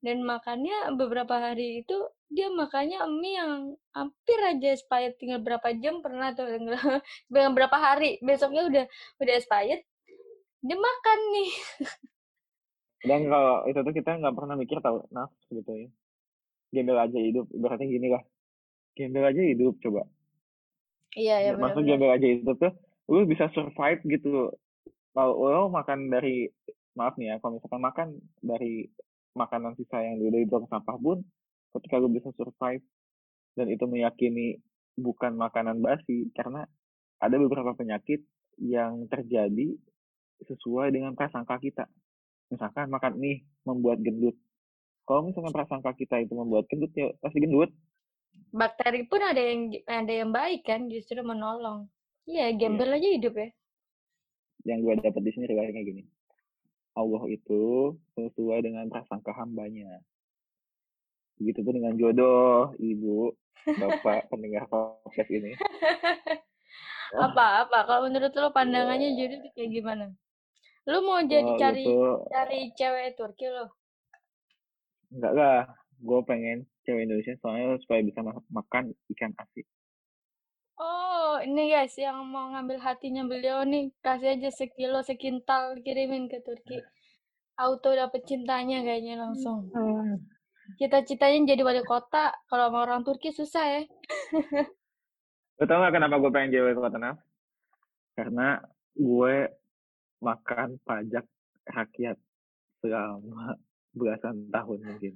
Dan 0.04 0.22
makannya 0.22 0.94
beberapa 0.94 1.40
hari 1.40 1.82
itu 1.82 1.96
dia 2.34 2.50
makannya 2.50 2.98
mie 3.14 3.38
yang 3.38 3.52
hampir 3.94 4.38
aja 4.42 4.74
expired 4.74 5.14
tinggal 5.22 5.38
berapa 5.38 5.70
jam 5.78 6.02
pernah 6.02 6.34
tuh 6.34 6.50
berapa 7.30 7.76
hari 7.78 8.18
besoknya 8.18 8.66
udah 8.66 8.84
udah 9.22 9.34
expired 9.38 9.86
dia 10.66 10.76
makan 10.76 11.18
nih 11.30 11.50
dan 13.06 13.20
kalau 13.30 13.56
itu 13.70 13.78
tuh 13.86 13.94
kita 13.94 14.10
nggak 14.18 14.34
pernah 14.34 14.54
mikir 14.58 14.82
tahu 14.82 15.06
nafsu 15.14 15.62
gitu 15.62 15.72
ya 15.78 15.88
gembel 16.74 16.98
aja 16.98 17.18
hidup 17.22 17.46
berarti 17.54 17.86
gini 17.86 18.10
lah 18.10 18.24
gembel 18.94 19.26
aja 19.26 19.42
hidup 19.42 19.74
coba. 19.82 20.06
Iya 21.14 21.36
iya 21.42 21.52
maksud 21.54 21.82
gembel 21.86 22.10
aja 22.10 22.26
hidup 22.26 22.56
tuh 22.58 22.72
lu 23.10 23.28
bisa 23.28 23.50
survive 23.52 24.00
gitu. 24.06 24.50
Kalau 25.14 25.34
lo 25.38 25.70
makan 25.70 26.10
dari 26.10 26.50
maaf 26.98 27.14
nih 27.18 27.34
ya 27.34 27.36
kalau 27.42 27.58
misalkan 27.58 27.82
makan 27.82 28.08
dari 28.42 28.88
makanan 29.34 29.74
sisa 29.74 29.98
yang 30.02 30.22
udah 30.22 30.40
dibuang 30.42 30.66
sampah 30.70 30.96
pun 30.98 31.18
ketika 31.74 31.98
lu 31.98 32.06
bisa 32.10 32.30
survive 32.38 32.82
dan 33.58 33.66
itu 33.66 33.82
meyakini 33.86 34.62
bukan 34.94 35.34
makanan 35.34 35.82
basi 35.82 36.30
karena 36.38 36.66
ada 37.18 37.36
beberapa 37.38 37.74
penyakit 37.74 38.22
yang 38.62 39.10
terjadi 39.10 39.74
sesuai 40.46 40.94
dengan 40.94 41.18
prasangka 41.18 41.58
kita. 41.58 41.84
Misalkan 42.50 42.90
makan 42.90 43.18
mie 43.18 43.42
membuat 43.66 43.98
gendut. 44.02 44.38
Kalau 45.04 45.26
misalkan 45.26 45.50
prasangka 45.50 45.94
kita 45.98 46.22
itu 46.22 46.34
membuat 46.34 46.70
gendut 46.70 46.94
ya 46.94 47.10
pasti 47.18 47.42
gendut 47.42 47.70
bakteri 48.54 49.02
pun 49.10 49.18
ada 49.18 49.42
yang 49.42 49.74
ada 49.90 50.12
yang 50.12 50.30
baik 50.30 50.62
kan 50.62 50.86
justru 50.86 51.18
menolong. 51.20 51.90
Iya 52.24 52.54
gembel 52.54 52.94
yeah. 52.94 52.98
aja 53.02 53.08
hidup 53.18 53.34
ya. 53.34 53.48
Yang 54.64 54.78
gue 54.80 54.94
dapat 55.10 55.22
di 55.26 55.30
sini 55.34 55.44
riwayatnya 55.50 55.82
gini. 55.82 56.02
Allah 56.94 57.22
itu 57.26 57.92
sesuai 58.14 58.62
dengan 58.62 58.86
prasangka 58.88 59.34
hambanya. 59.34 59.98
Begitu 61.42 61.66
pun 61.66 61.74
dengan 61.74 61.98
jodoh 61.98 62.72
ibu 62.78 63.34
bapak 63.66 64.26
pendengar 64.30 64.70
podcast 64.70 65.30
ini. 65.34 65.52
Apa 67.14 67.62
apa? 67.62 67.86
Kalau 67.86 68.10
menurut 68.10 68.34
lo 68.34 68.50
pandangannya 68.50 69.14
jodoh 69.14 69.38
itu 69.38 69.48
kayak 69.54 69.70
gimana? 69.70 70.06
Lu 70.90 70.98
mau 71.06 71.22
jadi 71.22 71.46
oh, 71.46 71.54
cari 71.56 71.84
gitu. 71.86 72.26
cari 72.26 72.60
cewek 72.74 73.14
Turki 73.14 73.46
lo? 73.46 73.70
Enggak 75.14 75.32
lah, 75.38 75.60
gue 76.02 76.20
pengen 76.26 76.66
cewek 76.84 77.08
Indonesia 77.08 77.34
soalnya 77.40 77.80
supaya 77.80 78.00
bisa 78.04 78.20
makan 78.52 78.92
ikan 79.16 79.32
asin. 79.40 79.66
Oh, 80.74 81.38
ini 81.38 81.70
guys 81.70 81.94
yang 81.94 82.26
mau 82.26 82.50
ngambil 82.50 82.82
hatinya 82.82 83.22
beliau 83.24 83.62
nih, 83.62 83.94
kasih 84.02 84.34
aja 84.34 84.50
sekilo 84.50 85.00
sekintal 85.06 85.78
kirimin 85.86 86.26
ke 86.26 86.42
Turki. 86.42 86.82
Auto 87.54 87.94
dapet 87.94 88.26
cintanya 88.26 88.82
kayaknya 88.82 89.22
langsung. 89.22 89.70
Hmm. 89.70 90.18
Cita-citanya 90.74 91.54
jadi 91.54 91.62
wali 91.62 91.82
kota, 91.86 92.34
kalau 92.50 92.74
mau 92.74 92.82
orang 92.82 93.06
Turki 93.06 93.30
susah 93.30 93.62
ya. 93.62 93.82
Lo 95.62 95.64
tau 95.70 95.78
gak 95.86 95.94
kenapa 95.94 96.18
gue 96.18 96.30
pengen 96.34 96.50
jadi 96.50 96.66
wali 96.66 96.74
kota, 96.74 96.98
Naf? 96.98 97.22
Karena 98.18 98.58
gue 98.98 99.34
makan 100.18 100.82
pajak 100.82 101.26
rakyat 101.70 102.18
selama 102.82 103.54
belasan 103.94 104.50
tahun 104.50 104.78
mungkin. 104.82 105.14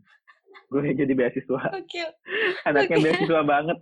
Gue 0.67 0.93
jadi 0.93 1.13
beasiswa. 1.15 1.63
Okay. 1.87 2.07
Anaknya 2.67 2.97
okay. 2.99 3.05
beasiswa 3.07 3.41
banget. 3.47 3.79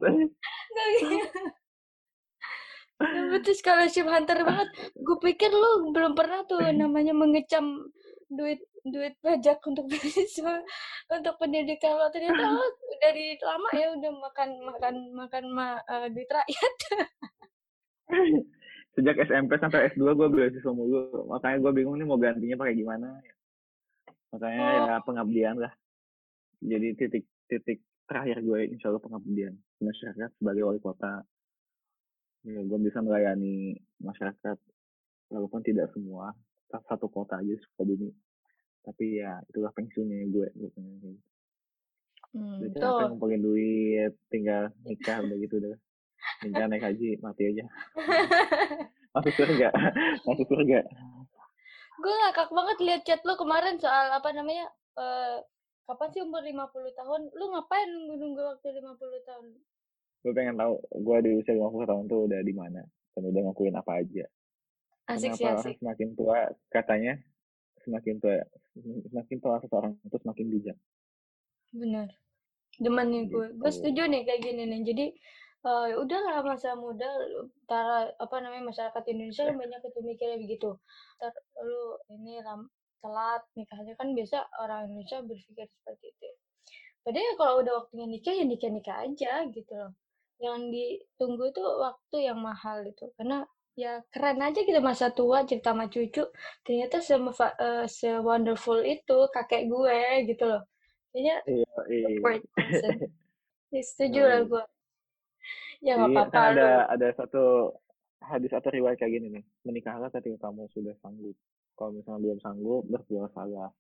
Betul 3.33 3.55
scholarship 3.57 4.07
hunter 4.09 4.39
banget. 4.45 4.69
Gue 4.95 5.17
pikir 5.21 5.51
lu 5.53 5.91
belum 5.93 6.13
pernah 6.13 6.45
tuh 6.45 6.61
namanya 6.73 7.17
mengecam 7.17 7.89
duit 8.31 8.61
duit 8.87 9.15
pajak 9.19 9.59
untuk 9.67 9.87
beasiswa 9.91 10.63
untuk 11.11 11.35
pendidikan 11.43 11.99
lo 11.99 12.07
ternyata 12.15 12.55
lo 12.55 12.67
dari 13.03 13.35
lama 13.43 13.69
ya 13.75 13.87
udah 13.99 14.13
makan 14.15 14.49
makan 14.63 14.95
makan 15.15 15.45
ma, 15.51 15.67
uh, 15.91 16.07
duit 16.11 16.31
rakyat 16.31 16.75
sejak 18.95 19.17
SMP 19.27 19.59
sampai 19.59 19.91
S2 19.93 20.07
gue 20.15 20.29
beasiswa 20.31 20.73
mulu 20.73 21.27
makanya 21.27 21.59
gue 21.67 21.73
bingung 21.75 21.99
nih 21.99 22.07
mau 22.07 22.19
gantinya 22.19 22.57
pakai 22.57 22.75
gimana 22.79 23.09
makanya 24.31 24.59
ya 24.63 24.79
oh. 24.79 24.87
ya 24.87 24.97
pengabdian 25.03 25.57
lah 25.59 25.73
jadi 26.63 26.89
titik 26.97 27.25
titik 27.47 27.83
terakhir 28.07 28.41
gue 28.43 28.61
insya 28.71 28.91
Allah 28.93 29.03
pengabdian 29.03 29.55
masyarakat 29.83 30.31
sebagai 30.39 30.63
wali 30.63 30.81
kota 30.81 31.27
ya, 32.47 32.61
gue 32.63 32.79
bisa 32.81 33.03
melayani 33.03 33.77
masyarakat 33.99 34.59
walaupun 35.33 35.61
tidak 35.67 35.91
semua 35.91 36.33
satu 36.71 37.09
kota 37.11 37.41
aja 37.41 37.55
suka 37.63 37.83
bumi 37.83 38.11
tapi 38.87 39.19
ya 39.19 39.43
itulah 39.51 39.75
pensiunnya 39.75 40.31
gue 40.31 40.47
gue 40.55 40.71
pengen 40.79 40.95
gitu. 41.03 41.21
Hmm, 42.37 42.61
Udah 42.61 42.77
capek 42.77 43.07
ngumpulin 43.17 43.41
duit, 43.41 44.13
tinggal 44.29 44.69
nikah 44.85 45.25
udah 45.25 45.37
gitu 45.41 45.57
udah. 45.57 45.77
Enggak 46.45 46.67
naik 46.69 46.85
haji, 46.85 47.17
mati 47.25 47.43
aja. 47.49 47.65
Masuk 49.17 49.33
surga. 49.41 49.73
Masuk 50.29 50.45
surga. 50.45 50.85
Gue 51.97 52.13
ngakak 52.13 52.53
banget 52.53 52.79
lihat 52.85 53.03
chat 53.09 53.21
lo 53.25 53.41
kemarin 53.41 53.81
soal 53.81 54.13
apa 54.13 54.29
namanya, 54.37 54.69
uh, 55.01 55.41
kapan 55.87 56.09
sih 56.11 56.23
umur 56.23 56.43
50 56.43 56.67
tahun? 56.93 57.21
Lu 57.33 57.45
ngapain 57.51 57.89
nunggu-nunggu 57.89 58.43
waktu 58.43 58.67
50 58.83 59.23
tahun? 59.23 59.47
Gue 60.21 60.33
pengen 60.35 60.59
tahu, 60.59 60.75
gue 60.83 61.17
di 61.23 61.31
usia 61.39 61.55
50 61.55 61.87
tahun 61.87 62.05
tuh 62.07 62.21
udah 62.27 62.41
di 62.43 62.53
mana. 62.53 62.83
dan 63.17 63.33
udah 63.33 63.43
ngakuin 63.49 63.73
apa 63.73 64.05
aja 64.05 64.29
asik 65.09 65.41
kenapa 65.41 65.65
sih 65.65 65.73
asik 65.73 65.75
semakin 65.81 66.09
tua 66.13 66.53
katanya 66.69 67.17
semakin 67.81 68.21
tua 68.21 68.45
semakin 69.09 69.37
tua 69.41 69.57
seseorang 69.65 69.97
itu 70.05 70.17
semakin 70.21 70.47
bijak 70.53 70.77
benar 71.73 72.13
demen 72.77 73.09
nih 73.09 73.23
gue 73.33 73.47
gue 73.57 73.71
Gitu. 73.73 73.77
setuju 73.81 74.03
nih 74.05 74.23
kayak 74.29 74.41
gini 74.45 74.63
nih 74.69 74.81
jadi 74.85 75.07
eh 75.65 75.91
udah 75.97 76.21
lah 76.29 76.45
masa 76.45 76.77
muda 76.77 77.09
para 77.65 78.13
apa 78.21 78.37
namanya 78.39 78.69
masyarakat 78.69 79.03
Indonesia 79.09 79.49
kan 79.49 79.57
banyak 79.57 79.81
itu 79.81 80.01
mikirnya 80.05 80.39
begitu 80.45 80.77
ntar 81.17 81.33
lu 81.65 81.97
ini 82.13 82.37
ram, 82.45 82.69
telat 83.03 83.43
nikahnya. 83.59 83.93
Kan 84.01 84.13
biasa 84.17 84.47
orang 84.63 84.91
Indonesia 84.91 85.19
berpikir 85.25 85.67
seperti 85.69 86.07
itu 86.13 86.29
padahal 87.07 87.23
ya 87.23 87.35
kalau 87.39 87.55
udah 87.63 87.75
waktunya 87.87 88.07
nikah 88.11 88.35
ya 88.35 88.43
nikah 88.43 88.71
nikah 88.75 88.97
aja 89.07 89.47
gitu 89.55 89.73
loh. 89.79 89.95
Yang 90.43 90.59
ditunggu 90.75 91.55
itu 91.55 91.63
waktu 91.63 92.17
yang 92.27 92.39
mahal 92.43 92.83
itu. 92.83 93.07
Karena 93.15 93.47
ya 93.79 94.03
keren 94.11 94.43
aja 94.43 94.59
gitu 94.67 94.81
masa 94.83 95.15
tua 95.15 95.47
cerita 95.47 95.71
sama 95.71 95.87
cucu 95.87 96.25
ternyata 96.65 96.99
se, 96.99 97.15
se 97.93 98.11
wonderful 98.19 98.83
itu 98.83 99.31
kakek 99.31 99.71
gue 99.71 99.99
gitu 100.35 100.45
loh. 100.51 100.63
Kayaknya 101.15 101.37
iya 101.47 101.73
iya. 101.95 102.09
Ya, 103.71 103.83
setuju 103.83 104.21
Iya, 104.25 104.27
lah 104.27 104.41
iya. 104.43 104.51
gue 104.51 104.65
ya 105.85 105.93
nggak 105.95 106.09
Jadi 106.11 106.17
apa-apa 106.17 106.33
kan 106.35 106.51
ada 106.57 106.67
lu. 106.67 106.93
ada 106.97 107.09
satu 107.15 107.45
hadis 108.19 108.51
atau 108.51 108.71
riwayat 108.75 108.99
kayak 108.99 109.13
gini 109.15 109.27
nih. 109.31 109.45
Menikahlah 109.63 110.11
ketika 110.11 110.51
kamu 110.51 110.67
sudah 110.75 110.95
sanggup 110.99 111.37
kalau 111.77 111.93
misalnya 111.93 112.21
belum 112.25 112.39
sanggup 112.41 112.83
berbuat 112.89 113.31
salah 113.37 113.71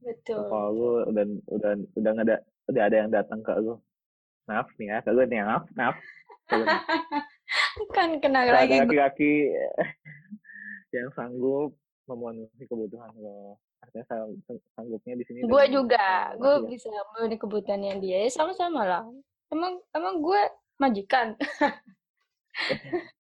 betul. 0.00 0.46
Kalau 0.46 0.68
lu 0.70 0.90
udah 1.10 1.24
udah 1.50 1.72
udah 1.98 2.10
nggak 2.14 2.26
ada 2.30 2.36
udah 2.70 2.82
ada 2.86 2.96
yang 2.96 3.10
datang 3.10 3.40
ke 3.42 3.52
lu. 3.58 3.74
Maaf 4.46 4.70
nih 4.78 4.86
ya 4.94 4.98
ke 5.02 5.10
lu 5.10 5.22
nih 5.26 5.42
maaf 5.42 5.64
maaf. 5.74 5.96
Nih. 6.54 6.66
kan 7.96 8.08
ada 8.22 8.50
lagi. 8.62 8.78
laki-laki 8.78 9.50
yang 10.96 11.10
sanggup 11.18 11.74
memenuhi 12.06 12.64
kebutuhan 12.70 13.10
lo. 13.18 13.58
Artinya 13.82 14.04
sang- 14.06 14.38
sang- 14.46 14.66
sanggupnya 14.78 15.18
di 15.18 15.24
sini 15.26 15.38
gue 15.44 15.64
juga. 15.68 16.32
gue 16.38 16.54
bisa 16.70 16.88
memenuhi 16.88 17.36
kebutuhannya 17.36 17.98
dia. 17.98 18.24
Ya 18.24 18.30
sama-sama 18.30 18.86
lah. 18.86 19.04
Emang 19.50 19.82
emang 19.94 20.22
gue 20.22 20.40
majikan 20.76 21.34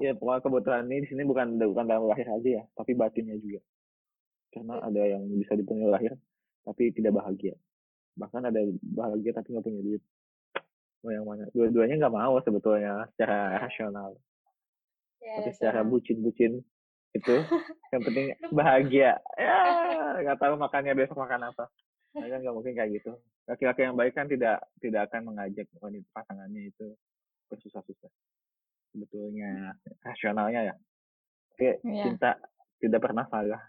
ya 0.00 0.16
pokoknya 0.16 0.40
kebutuhan 0.40 0.88
ini 0.88 1.04
di 1.04 1.08
sini 1.12 1.22
bukan 1.28 1.60
bukan 1.60 1.84
dalam 1.84 2.08
lahir 2.08 2.24
aja 2.30 2.48
ya 2.62 2.64
tapi 2.72 2.96
batinnya 2.96 3.36
juga. 3.36 3.60
Karena 4.52 4.80
ada 4.80 5.02
yang 5.04 5.24
bisa 5.36 5.52
dipenuhi 5.56 5.88
lahir 5.88 6.12
tapi 6.64 6.92
tidak 6.96 7.12
bahagia. 7.16 7.56
Bahkan 8.16 8.42
ada 8.48 8.60
bahagia 8.80 9.32
tapi 9.36 9.52
nggak 9.52 9.64
punya 9.64 9.80
duit. 9.84 10.02
Mau 11.02 11.10
yang 11.10 11.26
mana? 11.26 11.44
Dua-duanya 11.52 11.98
nggak 11.98 12.14
mau 12.14 12.38
sebetulnya 12.40 13.08
secara 13.16 13.60
rasional. 13.60 14.16
Ya 15.20 15.40
tapi 15.42 15.50
secara 15.56 15.82
sama 15.84 15.90
bucin-bucin 15.92 16.62
itu 17.12 17.36
yang 17.92 18.02
penting 18.04 18.26
bahagia. 18.58 19.20
Ya 19.36 19.56
nggak 20.24 20.38
tahu 20.40 20.56
makannya 20.56 20.96
besok 20.96 21.20
makan 21.20 21.52
apa. 21.52 21.68
Nah, 22.12 22.28
kan 22.28 22.38
nggak 22.44 22.56
mungkin 22.56 22.76
kayak 22.76 23.00
gitu. 23.00 23.12
Laki-laki 23.48 23.88
yang 23.88 23.96
baik 23.96 24.12
kan 24.12 24.28
tidak 24.28 24.60
tidak 24.80 25.08
akan 25.08 25.32
mengajak 25.32 25.66
wanita 25.80 26.08
pasangannya 26.12 26.68
itu 26.68 26.92
bersusah-susah 27.48 28.12
sebetulnya 28.92 29.72
rasionalnya 30.04 30.60
ya. 30.72 30.74
Oke, 31.56 31.80
Iya. 31.84 32.04
cinta 32.08 32.30
tidak 32.78 33.00
pernah 33.00 33.24
salah. 33.32 33.60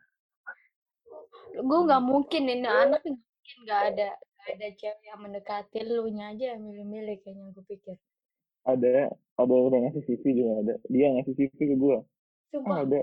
Gue 1.53 1.80
nggak 1.88 2.03
mungkin 2.03 2.44
ini 2.50 2.68
anak 2.68 3.01
mungkin 3.08 3.58
nggak 3.63 3.82
ada 3.94 4.10
nggak 4.15 4.56
ada 4.60 4.68
cewek 4.75 5.03
yang 5.08 5.20
mendekati 5.24 5.80
lu 5.88 6.08
nya 6.12 6.36
aja 6.36 6.46
yang 6.56 6.62
milih-milih 6.68 7.15
kayaknya 7.24 7.53
gue 7.56 7.65
pikir. 7.68 7.96
Ada 8.63 9.12
ada 9.12 9.51
yang 9.51 9.65
udah 9.72 9.80
ngasih 9.88 10.03
CV 10.08 10.24
juga 10.36 10.51
ada. 10.63 10.74
Dia 10.88 11.08
ngasih 11.15 11.34
CV 11.36 11.51
ke 11.56 11.75
gue 11.75 11.98
sumpah. 12.51 12.84
Ada. 12.84 13.01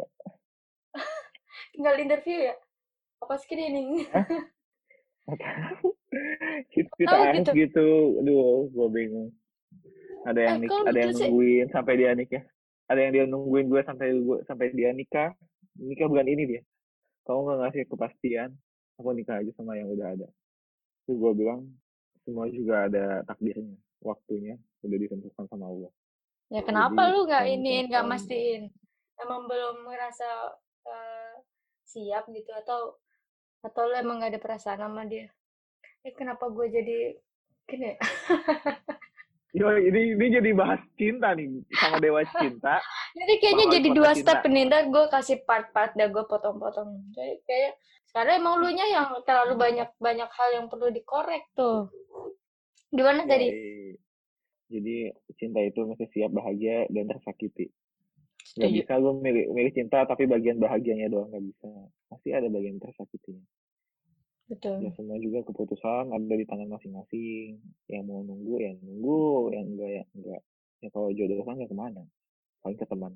Tinggal 1.76 1.94
interview 2.00 2.38
ya? 2.52 2.54
Apa 3.20 3.36
screening? 3.40 4.04
Kita 6.74 7.16
gitu. 7.38 7.50
gitu. 7.54 7.86
Aduh 8.24 8.66
gue 8.72 8.88
bingung 8.90 9.30
ada 10.26 10.40
yang 10.40 10.56
Eh, 10.56 10.60
nik- 10.66 10.86
ada 10.86 10.98
yang 10.98 11.10
gitu 11.12 11.18
sih- 11.18 11.28
nungguin 11.30 11.66
sampai 11.72 11.94
dia 11.96 12.10
nikah. 12.12 12.44
Ada 12.90 13.00
yang 13.06 13.12
dia 13.14 13.24
nungguin 13.24 13.66
gue 13.70 13.80
sampai 13.86 14.06
gue 14.18 14.38
sampai 14.44 14.66
dia 14.74 14.90
nikah. 14.92 15.30
Nikah 15.78 16.06
bukan 16.10 16.26
ini 16.28 16.42
dia. 16.46 16.62
Kamu 17.24 17.38
nggak 17.46 17.58
ngasih 17.62 17.82
kepastian 17.86 18.50
aku 18.98 19.16
nikah 19.16 19.40
aja 19.40 19.50
sama 19.56 19.78
yang 19.78 19.88
udah 19.88 20.12
ada. 20.12 20.28
Terus 21.06 21.16
gue 21.16 21.32
bilang 21.32 21.64
semua 22.26 22.46
juga 22.48 22.84
ada 22.84 23.24
takdirnya 23.24 23.74
waktunya 24.00 24.54
udah 24.82 24.98
ditentukan 24.98 25.44
sama 25.48 25.66
Allah. 25.66 25.92
Ya 26.50 26.60
kenapa 26.60 27.00
Jadi, 27.06 27.12
lu 27.14 27.18
nggak 27.24 27.44
iniin 27.48 27.84
nggak 27.88 28.06
mastiin? 28.06 28.62
Emang 29.16 29.46
belum 29.46 29.86
merasa 29.86 30.26
eh, 30.84 31.32
siap 31.86 32.28
gitu 32.28 32.50
atau 32.52 32.96
atau 33.60 33.82
lu 33.86 33.94
emang 33.94 34.18
nggak 34.20 34.36
ada 34.36 34.40
perasaan 34.42 34.80
sama 34.80 35.04
dia? 35.06 35.28
Eh 36.02 36.12
kenapa 36.12 36.48
gue 36.48 36.66
jadi 36.66 36.98
gini 37.64 37.94
ya? 37.94 37.96
Yo, 39.50 39.66
ini 39.74 40.14
ini 40.14 40.26
jadi 40.30 40.50
bahas 40.54 40.78
cinta 40.94 41.34
nih 41.34 41.50
sama 41.74 41.98
dewa 41.98 42.22
cinta 42.38 42.78
Jadi 43.18 43.34
kayaknya 43.42 43.66
jadi 43.74 43.88
dua 43.90 44.12
cinta. 44.14 44.38
step 44.38 44.46
nih, 44.46 44.64
gue 44.70 45.04
kasih 45.10 45.42
part-part 45.42 45.90
dah 45.98 46.06
gue 46.06 46.24
potong-potong. 46.30 47.10
Jadi 47.10 47.42
kayak 47.42 47.72
sekarang 48.06 48.42
emang 48.42 48.62
lu 48.62 48.70
nya 48.70 48.86
yang 48.86 49.10
terlalu 49.26 49.58
banyak 49.58 49.90
banyak 49.98 50.30
hal 50.30 50.48
yang 50.54 50.66
perlu 50.70 50.94
dikorek 50.94 51.50
tuh. 51.58 51.90
Gimana 52.94 53.26
tadi? 53.26 53.50
Jadi 54.70 55.10
cinta 55.34 55.58
itu 55.66 55.82
mesti 55.82 56.06
siap 56.14 56.30
bahagia 56.30 56.86
dan 56.94 57.10
tersakiti. 57.10 57.66
Gak 58.54 58.70
bisa 58.70 58.98
lu 58.98 59.18
milih, 59.18 59.50
milih 59.50 59.72
cinta 59.74 60.06
tapi 60.06 60.26
bagian 60.30 60.62
bahagianya 60.62 61.10
doang 61.10 61.30
gak 61.34 61.42
bisa. 61.42 61.70
Pasti 62.06 62.30
ada 62.30 62.46
bagian 62.46 62.78
tersakitinya. 62.78 63.42
Betul. 64.50 64.82
Ya 64.82 64.90
semua 64.98 65.14
juga 65.22 65.46
keputusan 65.46 66.10
ada 66.10 66.34
di 66.34 66.42
tangan 66.42 66.74
masing-masing. 66.74 67.62
Yang 67.86 68.02
mau 68.10 68.26
nunggu 68.26 68.58
ya 68.58 68.74
nunggu, 68.82 69.54
yang 69.54 69.66
enggak 69.70 69.90
ya 69.94 70.02
enggak. 70.18 70.42
Ya 70.82 70.90
kalau 70.90 71.14
jodoh 71.14 71.46
kan 71.46 71.62
ya 71.62 71.70
ke 71.70 71.76
mana? 71.78 72.02
Paling 72.66 72.78
ke 72.78 72.86
teman. 72.90 73.14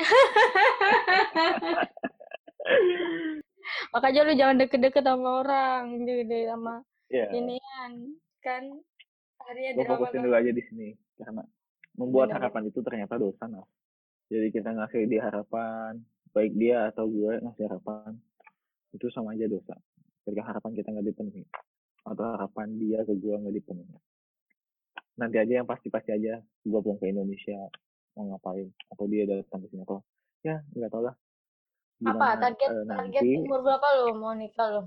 Makanya 3.92 4.20
lu 4.26 4.34
jangan 4.34 4.56
deket-deket 4.64 5.04
sama 5.04 5.44
orang, 5.44 6.08
gitu 6.08 6.24
sama 6.48 6.80
Ya, 7.10 7.26
inian 7.34 8.14
kan 8.38 8.62
gue 9.50 9.82
drama 9.82 9.98
fokusin 9.98 10.22
dulu 10.22 10.34
aja 10.38 10.54
di 10.54 10.62
sini 10.62 10.94
karena 11.18 11.42
membuat 11.98 12.30
Benar. 12.30 12.38
harapan 12.38 12.70
itu 12.70 12.78
ternyata 12.86 13.18
dosa 13.18 13.50
nah. 13.50 13.66
Jadi 14.30 14.54
kita 14.54 14.70
ngasih 14.70 15.10
dia 15.10 15.26
harapan, 15.26 15.98
baik 16.30 16.54
dia 16.54 16.86
atau 16.94 17.10
gue 17.10 17.42
ngasih 17.42 17.66
harapan 17.66 18.14
itu 18.94 19.10
sama 19.10 19.34
aja 19.34 19.50
dosa. 19.50 19.74
Ketika 20.24 20.42
harapan 20.52 20.70
kita 20.76 20.88
nggak 20.92 21.06
dipenuhi 21.10 21.44
atau 22.00 22.24
harapan 22.32 22.66
dia 22.80 22.98
ke 23.04 23.12
gue 23.16 23.34
nggak 23.36 23.54
dipenuhi. 23.60 23.96
Nanti 25.20 25.36
aja 25.36 25.52
yang 25.60 25.68
pasti-pasti 25.68 26.10
aja 26.16 26.40
gue 26.40 26.80
pulang 26.80 27.00
ke 27.00 27.12
Indonesia 27.12 27.68
mau 28.16 28.26
ngapain 28.34 28.68
atau 28.90 29.04
dia 29.06 29.22
datang 29.28 29.62
ke 29.64 29.66
sini 29.70 29.82
atau 29.86 30.02
ya 30.42 30.60
nggak 30.76 30.90
tahu 30.90 31.02
lah. 31.08 31.14
Apa 32.00 32.08
Gimana, 32.08 32.40
target 32.40 32.70
eh, 32.72 32.84
target 32.88 33.22
umur 33.44 33.60
berapa 33.60 33.86
lu 34.00 34.06
mau 34.16 34.32
nikah 34.32 34.68
lu? 34.72 34.82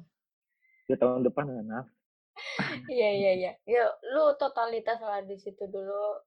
ya 0.89 0.95
tahun 0.99 1.23
depan 1.23 1.45
kan 1.47 1.65
nah. 1.65 1.85
Iya 2.89 3.09
iya 3.13 3.31
iya. 3.37 3.51
Yuk, 3.69 3.91
lu 4.13 4.23
totalitas 4.41 4.99
lah 4.99 5.21
di 5.21 5.37
situ 5.37 5.63
dulu. 5.69 6.19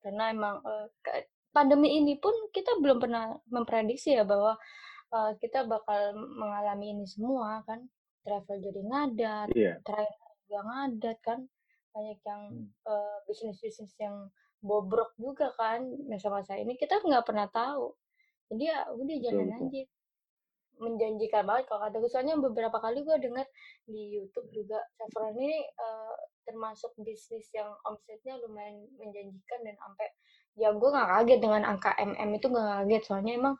Karena 0.00 0.30
emang 0.30 0.62
eh, 0.62 0.86
ke- 1.02 1.28
pandemi 1.50 1.98
ini 1.98 2.14
pun 2.22 2.32
kita 2.54 2.78
belum 2.78 3.02
pernah 3.02 3.34
memprediksi 3.50 4.14
ya 4.14 4.22
bahwa 4.22 4.54
eh, 5.12 5.30
kita 5.42 5.66
bakal 5.66 6.14
mengalami 6.14 6.94
ini 6.94 7.04
semua 7.10 7.66
kan. 7.66 7.82
Travel 8.28 8.56
jadi 8.60 8.80
ngadat, 8.84 9.48
Iya. 9.56 9.74
trainer 9.80 10.28
juga 10.44 10.60
ngadat 10.60 11.18
kan. 11.24 11.40
Banyak 11.96 12.18
yang 12.20 12.42
Hmm. 12.52 12.68
eh, 12.68 13.16
bisnis-bisnis 13.24 13.96
yang 13.96 14.28
bobrok 14.60 15.16
juga 15.16 15.48
kan 15.56 15.80
masa-masa 16.04 16.52
ini 16.54 16.76
kita 16.76 17.00
nggak 17.00 17.24
pernah 17.24 17.48
tahu. 17.48 17.96
Jadi 18.52 18.64
ya 18.68 18.84
udah 18.92 19.16
jalan 19.24 19.48
betul. 19.48 19.64
aja. 19.64 19.82
Menjanjikan 20.78 21.42
banget 21.42 21.64
kalau 21.66 21.80
kata 21.82 21.96
gue. 21.98 22.06
Soalnya 22.06 22.36
beberapa 22.38 22.78
kali 22.78 23.02
gue 23.02 23.16
dengar 23.18 23.46
di 23.82 24.14
YouTube 24.14 24.46
juga 24.52 24.78
Saffron 24.94 25.34
ini 25.34 25.64
eh, 25.66 26.14
termasuk 26.46 26.94
bisnis 27.02 27.50
yang 27.50 27.74
omsetnya 27.82 28.38
lumayan 28.38 28.86
menjanjikan 28.94 29.60
dan 29.66 29.74
sampai 29.74 30.06
ya 30.54 30.70
gue 30.70 30.88
nggak 30.88 31.08
kaget 31.12 31.38
dengan 31.42 31.62
angka 31.66 31.92
MM 31.98 32.30
itu 32.32 32.46
nggak 32.46 32.66
kaget 32.78 33.02
soalnya 33.04 33.32
emang 33.34 33.54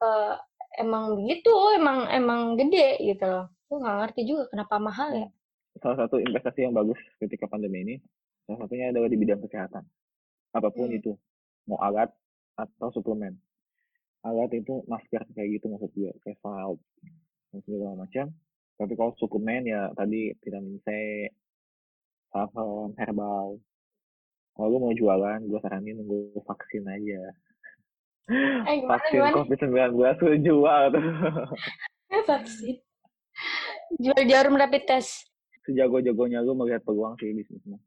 eh, 0.00 0.34
emang 0.80 1.04
begitu 1.20 1.52
emang 1.76 2.08
emang 2.08 2.40
gede 2.56 2.98
gitu 3.04 3.24
loh 3.28 3.46
gue 3.72 3.78
nggak 3.80 3.96
ngerti 4.04 4.20
juga 4.28 4.44
kenapa 4.52 4.76
mahal 4.76 5.08
ya 5.16 5.28
salah 5.80 6.04
satu 6.04 6.20
investasi 6.20 6.68
yang 6.68 6.76
bagus 6.76 7.00
ketika 7.16 7.48
pandemi 7.48 7.80
ini 7.80 7.94
salah 8.44 8.68
satunya 8.68 8.92
adalah 8.92 9.08
di 9.08 9.16
bidang 9.16 9.40
kesehatan 9.40 9.80
apa 10.52 10.68
pun 10.68 10.92
Hmm. 10.92 10.98
itu 11.00 11.12
mau 11.64 11.80
alat 11.80 12.12
atau 12.60 12.92
suplemen 12.92 13.32
alat 14.20 14.52
itu 14.52 14.84
masker 14.84 15.24
kayak 15.32 15.56
gitu 15.56 15.72
maksud 15.72 15.88
gue 15.96 16.12
kayak 16.20 16.36
salep 16.44 16.76
dan 17.48 17.58
segala 17.64 17.96
macam 17.96 18.26
tapi 18.76 18.92
kalau 18.92 19.16
suplemen 19.16 19.64
ya 19.64 19.88
tadi 19.96 20.36
vitamin 20.44 20.76
C 20.84 20.88
saham 22.28 22.92
herbal 23.00 23.56
kalau 24.52 24.68
lu 24.68 24.78
mau 24.78 24.92
jualan 24.92 25.40
gue 25.40 25.60
saranin 25.64 25.96
nunggu 25.96 26.36
vaksin 26.44 26.84
aja 26.84 27.32
Eh, 28.30 28.78
gimana, 28.78 28.96
vaksin 28.96 29.18
gimana? 29.18 29.34
COVID-19 29.34 29.98
tuh 30.14 30.32
jual 30.46 30.82
tuh. 30.94 31.04
vaksin. 32.30 32.76
Jual 34.00 34.22
jarum 34.24 34.56
rapid 34.56 34.84
test. 34.88 35.28
Sejago-jagonya 35.68 36.42
lu 36.42 36.56
melihat 36.56 36.82
peluang 36.82 37.16
sih 37.20 37.30
bisnis 37.32 37.62
mah. 37.68 37.80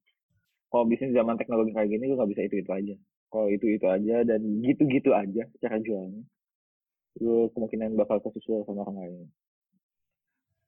Kalau 0.69 0.85
bisnis 0.87 1.15
zaman 1.15 1.35
teknologi 1.39 1.71
kayak 1.71 1.89
gini 1.91 2.03
lu 2.09 2.19
gak 2.19 2.29
bisa 2.31 2.41
itu-itu 2.45 2.71
aja. 2.71 2.95
Kalau 3.31 3.47
itu-itu 3.51 3.87
aja 3.89 4.15
dan 4.23 4.41
gitu-gitu 4.63 5.11
aja 5.11 5.43
cara 5.59 5.77
jualnya. 5.81 6.23
Lu 7.19 7.49
kemungkinan 7.51 7.95
bakal 7.99 8.19
kesusul 8.23 8.63
sama 8.67 8.85
orang 8.87 8.97
lain. 9.01 9.15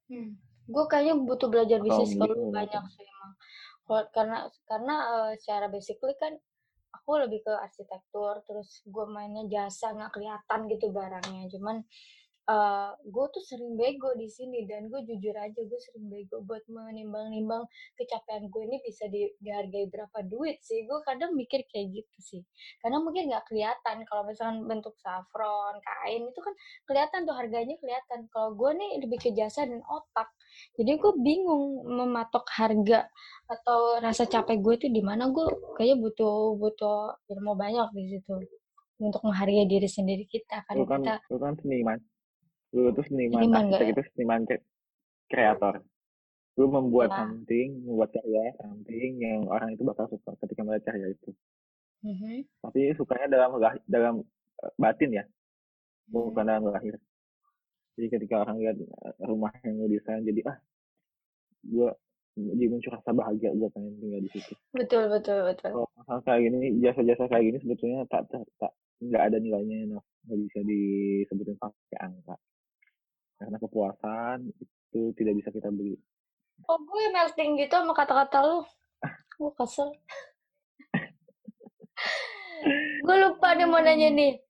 Hmm. 0.08 0.30
Gue 0.68 0.84
kayaknya 0.92 1.16
butuh 1.16 1.48
belajar 1.48 1.80
bisnis 1.80 2.16
kalau 2.16 2.52
banyak 2.52 2.84
sih 2.96 3.06
emang. 3.08 3.34
Karena 4.12 4.38
karena 4.68 4.96
uh, 5.16 5.32
secara 5.40 5.72
basically 5.72 6.16
kan 6.20 6.36
aku 6.92 7.24
lebih 7.24 7.40
ke 7.46 7.54
arsitektur 7.54 8.44
terus 8.44 8.84
gue 8.84 9.06
mainnya 9.08 9.48
jasa 9.48 9.96
nggak 9.96 10.12
kelihatan 10.12 10.60
gitu 10.72 10.92
barangnya 10.92 11.48
cuman 11.52 11.84
uh, 12.48 12.96
gue 13.04 13.26
tuh 13.36 13.44
sering 13.44 13.76
bego 13.76 14.16
di 14.16 14.28
sini 14.32 14.64
dan 14.66 14.88
gue 14.88 15.04
jujur 15.04 15.36
aja 15.36 15.60
gue 15.60 15.80
sering 15.92 16.08
bego 16.08 16.42
buat 16.48 16.64
menimbang-nimbang 16.72 17.68
kecapean 18.00 18.48
gue 18.48 18.64
ini 18.64 18.78
bisa 18.82 19.06
di, 19.12 19.28
dihargai 19.44 19.92
berapa 19.92 20.20
duit 20.26 20.64
sih. 20.64 20.88
Gue 20.88 21.04
kadang 21.04 21.36
mikir 21.36 21.68
kayak 21.68 21.92
gitu 22.02 22.18
sih. 22.24 22.42
Karena 22.80 23.04
mungkin 23.04 23.30
nggak 23.30 23.46
kelihatan 23.52 24.08
kalau 24.08 24.24
misalkan 24.26 24.64
bentuk 24.66 24.96
saffron 24.98 25.76
kain 25.84 26.24
itu 26.28 26.40
kan 26.40 26.54
kelihatan 26.88 27.20
tuh 27.28 27.36
harganya 27.36 27.76
kelihatan. 27.78 28.20
Kalau 28.32 28.56
gue 28.56 28.72
nih 28.74 28.92
lebih 29.04 29.20
ke 29.20 29.30
jasa 29.36 29.68
dan 29.68 29.84
otak. 29.86 30.32
Jadi 30.80 30.92
gue 30.98 31.14
bingung 31.22 31.86
mematok 31.86 32.48
harga 32.56 33.06
atau 33.48 34.00
rasa 34.00 34.26
capek 34.26 34.58
gue 34.64 34.76
tuh 34.88 34.92
di 34.92 35.04
mana. 35.04 35.30
Gue 35.30 35.46
kayaknya 35.76 36.00
butuh 36.00 36.56
butuh 36.56 37.20
ilmu 37.28 37.54
banyak 37.60 37.88
di 37.94 38.04
situ 38.18 38.34
untuk 38.98 39.22
menghargai 39.22 39.68
diri 39.70 39.86
sendiri 39.86 40.26
kita. 40.26 40.64
Karena 40.66 40.86
kan, 40.88 41.00
kita 41.04 41.16
lu 41.30 41.38
kan 41.38 41.54
seniman 41.60 42.00
lu 42.76 42.92
tuh 42.92 43.06
seniman, 43.08 43.48
seniman 43.48 43.64
arsitek 43.72 43.88
itu 43.96 44.02
seniman 44.16 44.42
kreator. 45.32 45.76
Lu 46.58 46.66
membuat 46.68 47.14
ya. 47.14 47.18
something 47.24 47.68
membuat 47.86 48.10
karya 48.18 48.52
something 48.60 49.12
yang 49.22 49.46
orang 49.48 49.78
itu 49.78 49.84
bakal 49.86 50.10
suka 50.10 50.34
ketika 50.44 50.62
melihat 50.66 50.84
karya 50.92 51.14
itu. 51.14 51.32
Mm-hmm. 51.98 52.46
tapi 52.62 52.94
sukanya 52.94 53.26
dalam 53.26 53.58
dalam 53.90 54.16
eh, 54.62 54.72
batin 54.78 55.18
ya 55.18 55.26
bukan 56.14 56.46
mm-hmm. 56.46 56.46
dalam 56.46 56.64
lahir. 56.70 56.96
Jadi 57.98 58.08
ketika 58.14 58.46
orang 58.46 58.62
lihat 58.62 58.78
eh, 58.78 59.16
rumah 59.26 59.50
yang 59.66 59.82
lu 59.82 59.90
desain 59.90 60.22
jadi 60.22 60.46
ah 60.46 60.58
gue 61.66 61.90
jadi 62.38 62.66
muncul 62.70 62.94
rasa 62.94 63.12
bahagia 63.18 63.50
gue 63.50 63.70
pengen 63.74 63.98
tinggal 63.98 64.22
di 64.22 64.30
situ. 64.30 64.54
Betul 64.78 65.10
betul 65.10 65.42
betul. 65.50 65.74
Kalau 65.74 65.90
masalah 65.98 66.22
kayak 66.22 66.42
gini 66.46 66.78
jasa-jasa 66.86 67.24
kayak 67.26 67.44
gini 67.50 67.58
sebetulnya 67.66 68.06
tak 68.14 68.30
tak, 68.30 68.46
tak 68.62 68.72
nggak 69.02 69.24
ada 69.34 69.38
nilainya 69.42 69.78
nggak 70.30 70.38
bisa 70.46 70.60
disebutin 70.66 71.58
karena 73.38 73.58
kepuasan 73.62 74.50
itu 74.58 75.14
tidak 75.18 75.34
bisa 75.38 75.50
kita 75.54 75.70
beli. 75.70 75.98
Oh 76.66 76.82
gue 76.82 77.04
melting 77.14 77.62
gitu 77.62 77.74
sama 77.78 77.94
kata-kata 77.94 78.42
lu. 78.42 78.60
Gue 79.38 79.54
kesel. 79.54 79.94
Gue 83.06 83.18
lupa 83.22 83.54
nih 83.54 83.70
mau 83.70 83.78
nanya 83.78 84.10
nih. 84.10 84.42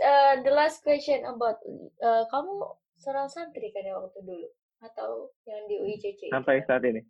Uh, 0.00 0.40
the 0.40 0.52
last 0.54 0.80
question 0.80 1.20
about 1.28 1.60
uh, 2.00 2.24
kamu 2.32 2.52
seorang 2.96 3.28
santri 3.28 3.68
kan 3.76 3.84
ya 3.84 4.00
waktu 4.00 4.24
dulu? 4.24 4.48
Atau 4.80 5.36
yang 5.44 5.68
di 5.68 5.76
UICC 5.84 6.32
sampai 6.32 6.64
saat 6.64 6.80
ini. 6.88 7.04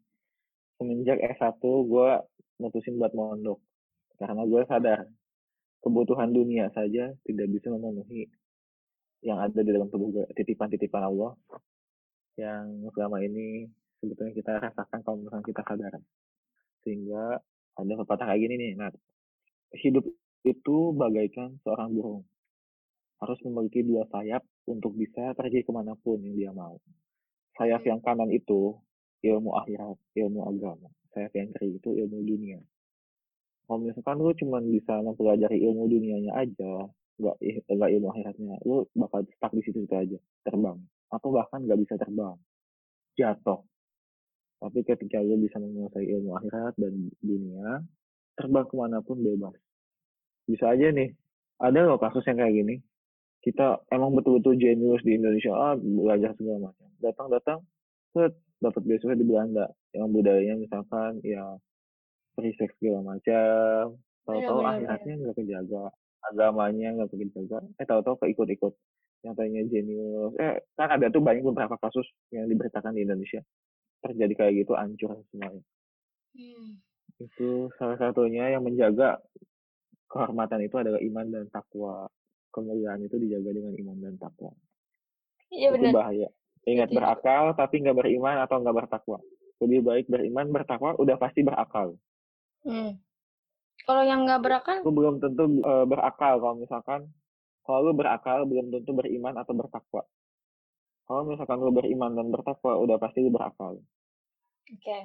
Semenjak 0.82 1.22
S1 1.38 1.62
gue 1.62 2.10
mutusin 2.58 2.98
buat 2.98 3.14
mondok. 3.14 3.62
Karena 4.18 4.42
gue 4.42 4.62
sadar 4.66 5.06
kebutuhan 5.80 6.34
dunia 6.34 6.68
saja 6.74 7.14
tidak 7.22 7.46
bisa 7.48 7.70
memenuhi 7.70 8.26
yang 9.20 9.38
ada 9.40 9.60
di 9.60 9.70
dalam 9.70 9.88
tubuh 9.92 10.08
gue 10.12 10.24
titipan-titipan 10.32 11.04
Allah 11.04 11.36
yang 12.40 12.88
selama 12.96 13.20
ini 13.20 13.68
sebetulnya 14.00 14.32
kita 14.32 14.52
rasakan 14.56 14.98
kalau 15.04 15.16
misalnya 15.20 15.44
kita 15.44 15.62
sadar. 15.64 15.94
Sehingga 16.80 17.36
ada 17.76 17.92
pepatah 18.00 18.26
kayak 18.32 18.40
gini 18.40 18.54
nih 18.56 18.72
nah 18.76 18.88
hidup 19.76 20.04
itu 20.42 20.76
bagaikan 20.96 21.60
seorang 21.62 21.92
burung 21.92 22.24
harus 23.20 23.36
memiliki 23.44 23.84
dua 23.84 24.08
sayap 24.08 24.40
untuk 24.64 24.96
bisa 24.96 25.36
pergi 25.36 25.60
ke 25.60 25.70
mana 25.70 25.92
pun 26.00 26.16
yang 26.24 26.34
dia 26.36 26.50
mau. 26.56 26.80
Sayap 27.60 27.84
yang 27.84 28.00
kanan 28.00 28.32
itu 28.32 28.72
ilmu 29.20 29.52
akhirat 29.60 30.00
ilmu 30.16 30.40
agama. 30.48 30.88
Sayap 31.12 31.32
yang 31.36 31.52
kiri 31.52 31.76
itu 31.76 31.90
ilmu 31.92 32.24
dunia. 32.24 32.60
Kalau 33.68 33.84
misalkan 33.84 34.16
lu 34.18 34.32
cuma 34.40 34.58
bisa 34.64 35.04
mempelajari 35.04 35.60
ilmu 35.60 35.84
dunianya 35.86 36.32
aja 36.32 36.88
nggak 37.20 37.36
nggak 37.68 37.90
ilmu 37.94 38.08
akhiratnya. 38.10 38.56
Lu 38.64 38.88
bakal 38.96 39.28
stuck 39.36 39.52
di 39.52 39.62
situ, 39.62 39.84
situ 39.84 39.94
aja 39.94 40.18
terbang. 40.48 40.80
Atau 41.12 41.30
bahkan 41.30 41.60
nggak 41.62 41.78
bisa 41.84 41.94
terbang. 42.00 42.36
Jatuh. 43.20 43.60
Tapi 44.60 44.80
ketika 44.84 45.20
lu 45.20 45.40
bisa 45.40 45.56
menguasai 45.60 46.08
ilmu 46.08 46.36
akhirat 46.36 46.74
dan 46.80 47.12
dunia 47.20 47.84
terbang 48.36 48.64
ke 48.64 48.74
mana 48.76 49.04
pun 49.04 49.20
bebas. 49.20 49.56
Bisa 50.48 50.72
aja 50.72 50.88
nih 50.88 51.12
ada 51.60 51.84
loh 51.84 52.00
kasus 52.00 52.24
yang 52.24 52.40
kayak 52.40 52.56
gini? 52.56 52.76
Kita 53.40 53.84
emang 53.92 54.16
betul-betul 54.16 54.56
jenius 54.56 55.04
di 55.04 55.16
Indonesia 55.16 55.52
ah 55.52 55.76
belajar 55.76 56.32
segala 56.36 56.72
macam. 56.72 56.88
Datang-datang 57.00 57.60
set 58.16 58.32
dapat 58.60 58.82
beasiswa 58.84 59.16
di 59.16 59.24
Belanda. 59.24 59.66
Yang 59.92 60.08
budayanya 60.12 60.54
misalkan 60.60 61.20
ya 61.24 61.56
free 62.36 62.56
sex 62.56 62.72
segala 62.80 63.16
macam. 63.16 64.00
Tahu-tahu 64.24 64.60
akhiratnya 64.64 65.14
nggak 65.20 65.36
kejaga 65.36 65.84
agamanya 66.28 66.92
nggak 66.96 67.10
begitu 67.12 67.48
jaga 67.48 67.64
eh 67.80 67.86
tahu-tahu 67.88 68.20
keikut-ikut. 68.26 68.74
Yang 69.20 69.34
tadinya 69.36 69.62
jenius. 69.68 70.32
Eh 70.40 70.64
kan 70.76 70.88
ada 70.92 71.06
tuh 71.12 71.20
banyak 71.20 71.44
beberapa 71.44 71.76
kasus 71.76 72.08
yang 72.32 72.48
diberitakan 72.48 72.96
di 72.96 73.04
Indonesia. 73.04 73.40
Terjadi 74.00 74.32
kayak 74.36 74.52
gitu 74.64 74.72
hancur 74.76 75.20
semuanya. 75.32 75.64
Hmm. 76.30 76.78
itu 77.20 77.68
salah 77.76 78.00
satunya 78.00 78.48
yang 78.48 78.64
menjaga 78.64 79.20
kehormatan 80.08 80.64
itu 80.64 80.72
adalah 80.80 80.96
iman 81.04 81.26
dan 81.28 81.44
takwa. 81.52 82.08
Kemuliaan 82.48 83.04
itu 83.04 83.20
dijaga 83.20 83.50
dengan 83.52 83.76
iman 83.76 83.96
dan 84.00 84.14
takwa. 84.16 84.56
Iya, 85.52 85.74
itu 85.76 85.92
bahaya. 85.92 86.28
Ingat 86.64 86.88
Betul. 86.88 86.96
berakal 86.96 87.44
tapi 87.58 87.74
nggak 87.84 87.98
beriman 87.98 88.36
atau 88.40 88.56
nggak 88.62 88.76
bertakwa. 88.84 89.18
Lebih 89.60 89.80
baik 89.84 90.06
beriman 90.08 90.48
bertakwa 90.48 90.96
udah 90.96 91.16
pasti 91.20 91.44
berakal. 91.44 91.98
Hmm. 92.64 92.96
Kalau 93.84 94.02
yang 94.04 94.28
nggak 94.28 94.40
berakal? 94.44 94.76
Lu 94.84 94.92
belum 94.92 95.14
tentu 95.22 95.44
uh, 95.64 95.84
berakal 95.88 96.40
kalau 96.40 96.56
misalkan 96.58 97.00
kalau 97.64 97.86
lu 97.86 97.92
berakal 97.94 98.44
belum 98.44 98.72
tentu 98.74 98.90
beriman 98.92 99.34
atau 99.38 99.52
bertakwa. 99.56 100.02
Kalau 101.06 101.22
misalkan 101.26 101.58
lu 101.58 101.72
beriman 101.74 102.14
dan 102.14 102.26
bertakwa 102.30 102.78
udah 102.78 102.96
pasti 103.00 103.24
lu 103.24 103.30
berakal. 103.32 103.78
Oke. 103.78 104.78
Okay. 104.78 105.02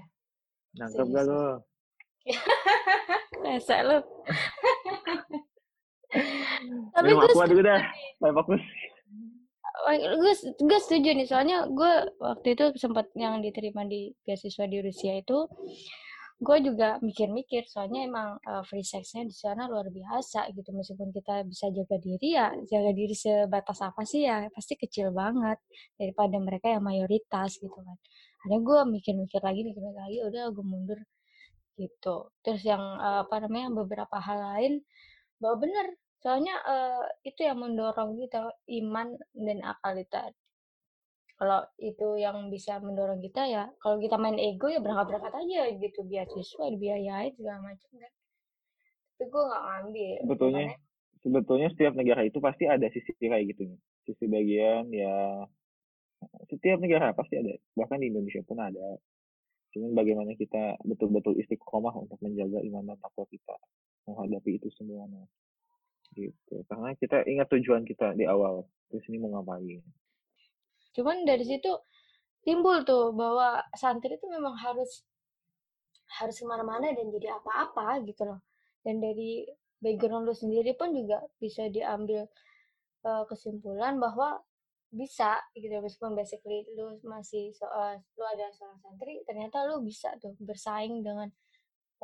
Nangkep 0.75 1.07
gak 1.07 1.23
lu? 1.25 1.43
Masa 3.41 3.77
lu. 3.87 3.99
Tapi 6.95 7.09
gue 7.11 7.45
dulu 7.51 7.61
dah. 7.63 7.81
fokus. 8.21 8.63
Gue, 9.85 10.33
gue 10.65 10.79
setuju 10.81 11.09
nih 11.13 11.27
soalnya 11.29 11.69
gue 11.69 11.93
waktu 12.17 12.57
itu 12.57 12.65
sempat 12.79 13.11
yang 13.13 13.43
diterima 13.43 13.85
di 13.85 14.09
beasiswa 14.25 14.65
di 14.65 14.81
Rusia 14.81 15.21
itu 15.21 15.45
gue 16.35 16.57
juga 16.67 16.99
mikir-mikir 16.99 17.63
soalnya 17.63 18.03
emang 18.03 18.29
uh, 18.43 18.59
free 18.67 18.83
sexnya 18.83 19.23
di 19.23 19.35
sana 19.35 19.71
luar 19.71 19.87
biasa 19.87 20.51
gitu. 20.51 20.69
Meskipun 20.75 21.09
kita 21.15 21.47
bisa 21.47 21.71
jaga 21.71 21.95
diri 21.95 22.35
ya 22.35 22.51
jaga 22.67 22.91
diri 22.91 23.15
sebatas 23.15 23.79
apa 23.79 24.03
sih 24.03 24.27
ya 24.27 24.51
pasti 24.51 24.75
kecil 24.75 25.15
banget 25.15 25.57
daripada 25.95 26.35
mereka 26.39 26.67
yang 26.75 26.83
mayoritas 26.83 27.55
gitu 27.63 27.71
kan. 27.71 27.97
Ada 28.45 28.57
gue 28.59 28.79
mikir-mikir 28.99 29.41
lagi 29.41 29.61
mikir-mikir 29.63 29.99
lagi 29.99 30.17
udah 30.27 30.43
gue 30.51 30.65
mundur 30.65 30.99
gitu. 31.79 32.15
Terus 32.43 32.63
yang 32.67 32.83
uh, 32.83 33.23
apa 33.23 33.35
namanya 33.47 33.71
beberapa 33.83 34.17
hal 34.19 34.39
lain 34.55 34.73
bahwa 35.39 35.55
bener 35.63 35.87
soalnya 36.19 36.55
uh, 36.67 37.05
itu 37.23 37.47
yang 37.47 37.61
mendorong 37.63 38.17
kita 38.17 38.49
iman 38.81 39.13
dan 39.35 39.57
akal 39.63 39.93
kita 39.93 40.33
kalau 41.35 41.67
itu 41.75 42.15
yang 42.15 42.47
bisa 42.47 42.79
mendorong 42.79 43.19
kita 43.19 43.43
ya 43.43 43.63
kalau 43.83 43.99
kita 43.99 44.15
main 44.15 44.39
ego 44.39 44.71
ya 44.71 44.79
berangkat-berangkat 44.79 45.33
aja 45.35 45.61
gitu. 45.75 45.99
Beasiswa 46.07 46.65
dibiayain 46.71 47.35
segala 47.35 47.59
macam 47.59 47.91
kan. 47.99 48.13
Tapi 49.15 49.31
gue 49.31 49.43
gak 49.47 49.63
ngambil 49.63 50.15
sebetulnya 50.23 50.65
Makanya, 50.67 50.79
sebetulnya 51.23 51.67
setiap 51.71 51.93
negara 51.95 52.21
itu 52.27 52.37
pasti 52.43 52.63
ada 52.67 52.87
sisi 52.91 53.11
kayak 53.19 53.45
gitu 53.55 53.63
sisi 54.07 54.25
bagian 54.27 54.91
ya 54.91 55.47
setiap 56.47 56.79
negara 56.79 57.11
pasti 57.11 57.35
ada. 57.35 57.51
Bahkan 57.75 57.99
di 57.99 58.07
Indonesia 58.11 58.41
pun 58.47 58.57
ada. 58.59 58.95
Cuman 59.75 59.91
bagaimana 59.91 60.31
kita 60.39 60.79
betul-betul 60.87 61.35
istiqomah 61.35 61.91
untuk 61.99 62.15
menjaga 62.23 62.63
iman 62.63 62.95
dan 62.95 62.97
takwa 63.03 63.27
kita 63.27 63.55
menghadapi 64.07 64.55
itu 64.55 64.71
semuanya 64.79 65.27
gitu. 66.15 66.63
Karena 66.71 66.95
kita 66.95 67.27
ingat 67.27 67.51
tujuan 67.51 67.83
kita 67.83 68.15
di 68.15 68.23
awal. 68.23 68.63
Di 68.87 69.03
sini 69.03 69.19
mau 69.19 69.35
ngapain 69.35 69.83
cuman 70.95 71.27
dari 71.27 71.43
situ 71.43 71.71
timbul 72.45 72.85
tuh 72.87 73.11
bahwa 73.11 73.59
santri 73.75 74.15
itu 74.15 74.27
memang 74.31 74.55
harus 74.55 75.03
harus 76.21 76.37
ke 76.37 76.45
mana-mana 76.45 76.93
dan 76.93 77.09
jadi 77.09 77.35
apa-apa 77.35 78.05
gitu 78.05 78.23
loh. 78.23 78.39
Dan 78.85 79.01
dari 79.01 79.43
background 79.81 80.29
lu 80.29 80.35
sendiri 80.37 80.77
pun 80.77 80.93
juga 80.93 81.19
bisa 81.41 81.67
diambil 81.67 82.29
uh, 83.03 83.25
kesimpulan 83.25 83.97
bahwa 83.97 84.39
bisa 84.93 85.41
gitu 85.57 85.75
meskipun 85.83 86.15
basically 86.15 86.63
lu 86.77 86.95
masih 87.03 87.51
so, 87.51 87.67
lu 88.15 88.23
ada 88.23 88.47
seorang 88.55 88.79
santri 88.79 89.19
ternyata 89.27 89.67
lu 89.67 89.83
bisa 89.83 90.13
tuh 90.21 90.37
bersaing 90.39 91.01
dengan 91.01 91.27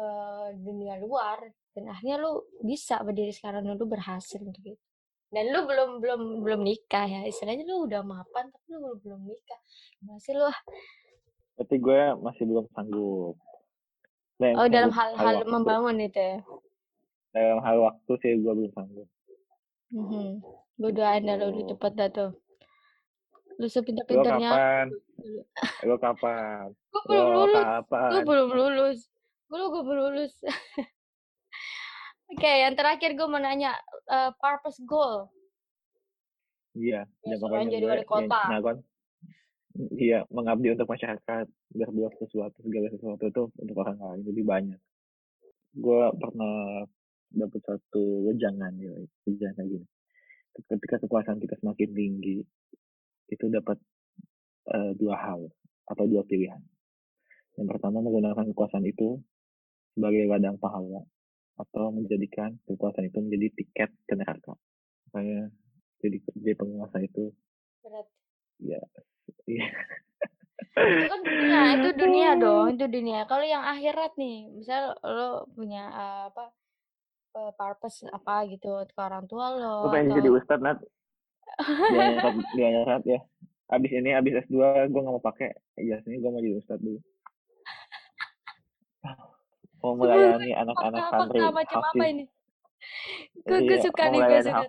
uh, 0.01 0.49
dunia 0.57 0.97
luar. 0.99 1.39
Dan 1.71 1.87
akhirnya 1.87 2.19
lu 2.19 2.43
bisa 2.65 2.99
berdiri 2.99 3.31
sekarang 3.31 3.63
lu 3.63 3.87
berhasil 3.87 4.41
untuk 4.43 4.75
itu 4.75 4.90
dan 5.31 5.43
lu 5.49 5.63
belum 5.63 5.89
belum 6.03 6.21
belum 6.43 6.61
nikah 6.61 7.07
ya 7.07 7.21
istilahnya 7.25 7.63
lu 7.63 7.87
udah 7.87 8.03
mapan 8.03 8.51
tapi 8.51 8.65
lu 8.75 8.79
belum 8.79 8.97
belum 8.99 9.21
nikah 9.31 9.59
masih 10.03 10.35
lu 10.35 10.47
berarti 11.55 11.75
gue 11.79 12.01
masih 12.19 12.43
belum 12.47 12.65
sanggup 12.75 13.35
Dan 14.41 14.57
oh 14.57 14.67
dalam 14.67 14.89
hal 14.91 15.13
hal, 15.15 15.35
hal 15.41 15.47
membangun 15.47 15.97
itu 16.03 16.19
ya 16.19 16.37
dalam 17.31 17.59
hal 17.63 17.77
waktu 17.79 18.11
sih 18.19 18.31
gue 18.37 18.53
belum 18.53 18.71
sanggup 18.75 19.07
mm 19.95 20.05
-hmm. 20.05 20.29
gue 20.77 20.91
doain 20.91 21.23
dah 21.23 21.35
lu 21.39 21.63
cepet 21.65 21.93
dah 21.95 22.09
tuh 22.11 22.31
Lu 23.61 23.69
sepintar-pintarnya. 23.69 24.49
Lu 24.49 24.57
kapan? 24.57 24.89
Lu 25.85 25.97
kapan? 26.01 26.65
Gue 26.89 27.01
belum 27.05 27.27
lulus. 27.29 27.65
Gue 28.09 28.21
belum 28.25 28.49
lulus. 28.57 28.99
Gue 29.45 29.69
belum 29.69 29.85
lulus. 29.85 30.33
Oke, 32.31 32.47
okay, 32.47 32.63
yang 32.63 32.79
terakhir 32.79 33.11
gue 33.19 33.27
mau 33.27 33.43
nanya 33.43 33.75
uh, 34.07 34.31
purpose 34.39 34.79
goal. 34.87 35.27
Iya, 36.71 37.03
ya, 37.27 37.35
yang 37.35 37.67
jadi 37.67 37.83
wali 37.91 38.07
kota. 38.07 38.41
Ya, 38.47 38.59
kan, 38.63 38.77
iya, 39.99 40.19
mengabdi 40.31 40.71
untuk 40.71 40.87
masyarakat, 40.87 41.45
berbuat 41.75 42.15
sesuatu, 42.23 42.55
segala 42.63 42.87
sesuatu 42.87 43.23
itu 43.27 43.43
untuk 43.59 43.75
orang 43.83 43.99
lain 43.99 44.23
lebih 44.23 44.47
banyak. 44.47 44.79
Gue 45.75 46.07
pernah 46.15 46.87
dapat 47.35 47.61
satu 47.67 48.23
wejangan 48.31 48.79
ya, 48.79 48.95
wejangan 49.27 49.67
gini. 49.67 49.87
Ketika 50.55 51.03
kekuasaan 51.03 51.35
kita 51.43 51.59
semakin 51.59 51.91
tinggi, 51.91 52.47
itu 53.27 53.45
dapat 53.51 53.75
uh, 54.71 54.95
dua 54.95 55.19
hal 55.19 55.51
atau 55.83 56.05
dua 56.07 56.23
pilihan. 56.23 56.63
Yang 57.59 57.75
pertama 57.75 57.99
menggunakan 57.99 58.47
kekuasaan 58.55 58.87
itu 58.87 59.19
sebagai 59.99 60.31
ladang 60.31 60.55
pahala 60.55 61.03
atau 61.59 61.91
menjadikan 61.91 62.55
kekuasaan 62.67 63.09
itu 63.09 63.19
menjadi 63.19 63.47
tiket 63.57 63.89
ke 64.07 64.13
neraka. 64.15 64.53
Makanya 65.11 65.51
jadi 66.01 66.17
jadi 66.37 66.55
penguasa 66.57 66.97
itu 67.03 67.31
berat. 67.81 68.07
Ya, 68.61 68.81
iya. 69.49 69.65
itu 70.77 71.05
kan 71.09 71.21
dunia, 71.25 71.61
itu 71.81 71.89
dunia 72.05 72.29
dong, 72.37 72.65
itu 72.77 72.85
dunia. 72.85 73.25
Kalau 73.25 73.43
yang 73.43 73.65
akhirat 73.65 74.13
nih, 74.15 74.45
misal 74.53 74.93
lo 75.01 75.49
punya 75.57 75.89
uh, 75.89 76.23
apa 76.29 76.53
uh, 77.35 77.51
purpose 77.57 78.05
apa 78.13 78.45
gitu 78.47 78.85
ke 78.85 79.01
orang 79.01 79.25
tua 79.25 79.49
lo. 79.57 79.89
Lo 79.89 79.93
pengen 79.93 80.13
atau... 80.13 80.17
jadi 80.21 80.29
ustadz 80.29 80.61
nat? 80.61 80.79
dia 82.55 82.67
nyerap 82.71 83.03
ya 83.05 83.19
abis 83.71 83.91
ini 83.95 84.11
abis 84.15 84.43
S2 84.47 84.91
gue 84.91 84.99
gak 84.99 85.13
mau 85.15 85.23
pakai 85.23 85.55
iya 85.79 86.03
sini 86.03 86.19
gue 86.19 86.29
mau 86.31 86.43
jadi 86.43 86.59
ustadz 86.59 86.83
dulu 86.83 86.99
mau 89.81 89.93
melayani 89.97 90.53
anak-anak 90.53 91.03
santri 91.09 91.39
macam 91.41 91.81
apa 91.81 92.03
ini. 92.05 92.25
Gue 93.45 93.59
gue 93.65 93.77
iya, 93.77 93.85
suka 93.85 94.03
nih 94.09 94.21
gue 94.21 94.41
suka. 94.45 94.63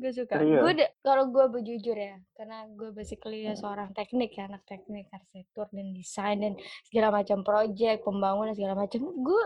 gue 0.00 0.12
suka. 0.16 0.34
Gue 0.40 0.72
kalau 1.04 1.28
gue 1.28 1.44
berjujur 1.52 1.96
ya 1.96 2.16
karena 2.36 2.64
gue 2.72 2.88
basically 2.96 3.44
ya 3.44 3.52
seorang 3.52 3.92
teknik 3.92 4.32
ya 4.32 4.48
anak 4.48 4.64
teknik 4.64 5.12
arsitektur 5.12 5.68
dan 5.72 5.92
desain 5.92 6.40
dan 6.40 6.56
segala 6.88 7.20
macam 7.20 7.44
project 7.44 8.04
pembangunan 8.04 8.56
segala 8.56 8.76
macam. 8.76 9.00
Gue 9.20 9.44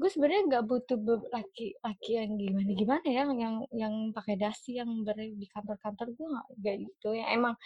gue 0.00 0.08
sebenarnya 0.08 0.42
nggak 0.48 0.64
butuh 0.64 0.96
laki 1.28 1.76
laki 1.84 2.10
yang 2.16 2.32
gimana 2.40 2.70
gimana 2.72 3.04
ya 3.04 3.24
yang 3.36 3.54
yang 3.68 3.94
pakai 4.16 4.40
dasi 4.40 4.80
yang 4.80 4.88
ber 5.04 5.18
di 5.18 5.46
kantor-kantor 5.50 6.06
gue 6.14 6.26
nggak 6.62 6.76
gitu 6.86 7.08
ya. 7.18 7.26
Emang 7.34 7.58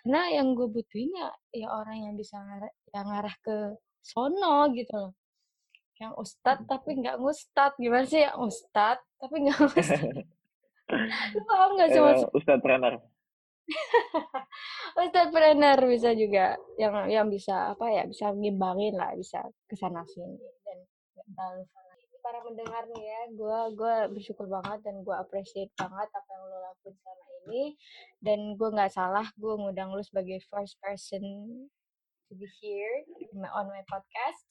karena 0.00 0.28
yang 0.36 0.52
gue 0.52 0.68
butuhin 0.68 1.10
ya 1.16 1.28
ya 1.56 1.68
orang 1.72 2.08
yang 2.08 2.14
bisa 2.20 2.36
ngarah 2.36 2.72
yang 2.92 3.06
ngarah 3.08 3.36
ke 3.40 3.56
sono 4.00 4.68
gitu 4.72 4.96
loh 4.96 5.12
yang 6.00 6.16
ustad 6.16 6.64
tapi 6.64 6.96
nggak 6.96 7.20
ngustad. 7.20 7.76
Gimana 7.76 8.04
sih 8.08 8.24
ya 8.24 8.32
ustad 8.40 8.98
tapi 9.20 9.46
nggak 9.46 9.58
ngustad? 9.62 10.24
Lu 11.36 11.40
paham 11.46 11.70
nggak 11.76 11.88
sih 11.92 12.00
mas 12.00 12.22
ustad 12.34 12.58
trainer 12.64 12.98
Ustadz 14.98 15.30
trainer 15.30 15.78
bisa 15.86 16.10
juga 16.18 16.58
yang 16.74 17.06
yang 17.06 17.26
bisa 17.30 17.70
apa 17.70 17.86
ya 17.86 18.02
bisa 18.06 18.34
ngimbangin 18.34 18.98
lah 18.98 19.14
bisa 19.14 19.46
ke 19.70 19.78
sana 19.78 20.02
sini 20.02 20.34
dan 20.66 20.78
terlalu 21.14 21.62
para 22.20 22.38
mendengar 22.44 22.84
nih 22.92 23.04
ya 23.06 23.20
gue 23.32 23.58
gue 23.80 23.94
bersyukur 24.12 24.44
banget 24.44 24.84
dan 24.84 25.00
gue 25.00 25.16
appreciate 25.16 25.72
banget 25.78 26.08
apa 26.12 26.28
yang 26.28 26.42
lo 26.46 26.58
lakuin 26.68 26.94
selama 27.00 27.24
ini. 27.40 27.64
Dan 28.20 28.40
gue 28.60 28.68
nggak 28.68 28.92
salah 28.92 29.26
gue 29.40 29.54
ngundang 29.56 29.90
lo 29.96 30.04
sebagai 30.04 30.36
first 30.52 30.76
person 30.84 31.24
to 32.28 32.32
be 32.36 32.46
here 32.60 33.08
on 33.56 33.66
my 33.72 33.82
podcast 33.88 34.46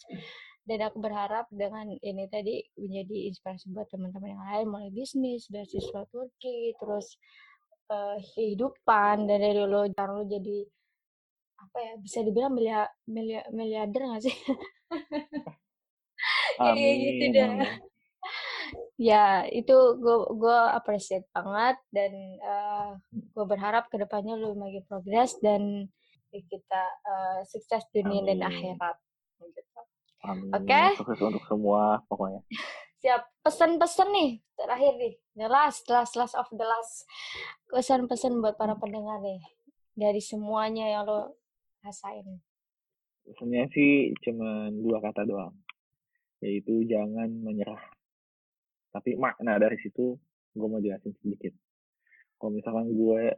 dan 0.69 0.85
aku 0.85 1.01
berharap 1.01 1.49
dengan 1.49 1.89
ini 1.89 2.29
tadi 2.29 2.61
menjadi 2.77 3.33
inspirasi 3.33 3.73
buat 3.73 3.89
teman-teman 3.89 4.37
yang 4.37 4.43
lain 4.45 4.65
mulai 4.69 4.89
bisnis 4.93 5.49
beasiswa 5.49 6.05
Turki 6.13 6.77
terus 6.77 7.17
uh, 7.89 8.21
kehidupan 8.37 9.25
dan 9.25 9.41
dari 9.41 9.65
lo 9.65 9.89
jangan 9.89 10.21
lo 10.21 10.23
jadi 10.29 10.61
apa 11.59 11.77
ya 11.81 11.93
bisa 11.97 12.21
dibilang 12.21 12.53
miliar 12.53 12.85
miliarder 13.49 14.01
nggak 14.13 14.23
sih 14.29 14.37
kayak 16.61 16.95
gitu 17.01 17.23
dah 17.33 17.49
ya 19.09 19.49
itu 19.49 19.75
gue 19.97 20.17
gue 20.37 20.59
appreciate 20.77 21.25
banget 21.33 21.81
dan 21.89 22.11
uh, 22.45 22.93
eh, 22.93 23.25
gue 23.33 23.45
berharap 23.49 23.89
ke 23.89 23.97
depannya 23.97 24.37
lu 24.37 24.53
makin 24.53 24.85
progres 24.85 25.33
dan 25.41 25.89
kita 26.29 26.83
uh, 27.09 27.41
sukses 27.49 27.81
dunia 27.89 28.21
Amin. 28.21 28.37
dan 28.37 28.53
akhirat 28.53 28.95
gitu. 29.39 29.61
Oke. 30.23 30.67
Okay? 30.67 30.87
Sukses 30.99 31.19
untuk 31.23 31.43
semua 31.47 32.03
pokoknya. 32.11 32.41
Siap. 33.01 33.21
Pesan-pesan 33.39 34.09
nih 34.11 34.29
terakhir 34.59 34.93
nih. 34.99 35.13
The 35.39 35.47
last, 35.47 35.87
last, 35.87 36.13
last 36.19 36.35
of 36.35 36.51
the 36.51 36.67
last. 36.67 37.07
Pesan-pesan 37.71 38.43
buat 38.43 38.59
para 38.59 38.75
pendengar 38.75 39.23
nih 39.23 39.39
dari 39.95 40.19
semuanya 40.19 40.87
yang 40.87 41.03
lo 41.07 41.39
rasain. 41.79 42.43
Pesannya 43.23 43.71
sih 43.71 44.11
cuma 44.25 44.67
dua 44.73 44.99
kata 44.99 45.23
doang 45.23 45.55
yaitu 46.39 46.87
jangan 46.87 47.27
menyerah. 47.43 47.79
Tapi 48.95 49.19
makna 49.19 49.59
dari 49.59 49.75
situ 49.79 50.15
gue 50.55 50.67
mau 50.67 50.81
jelasin 50.81 51.13
sedikit. 51.19 51.53
Kalau 52.39 52.55
misalkan 52.55 52.87
gue 52.95 53.35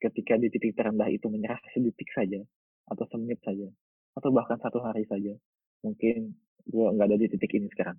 ketika 0.00 0.40
di 0.40 0.48
titik 0.48 0.72
terendah 0.72 1.06
itu 1.12 1.28
menyerah 1.28 1.60
sedetik 1.76 2.08
saja, 2.16 2.40
atau 2.88 3.04
semenit 3.12 3.38
saja, 3.44 3.68
atau 4.16 4.32
bahkan 4.32 4.56
satu 4.56 4.80
hari 4.80 5.04
saja, 5.04 5.36
mungkin 5.82 6.34
gue 6.68 6.86
nggak 6.94 7.06
ada 7.08 7.16
di 7.16 7.26
titik 7.32 7.52
ini 7.56 7.68
sekarang. 7.72 7.98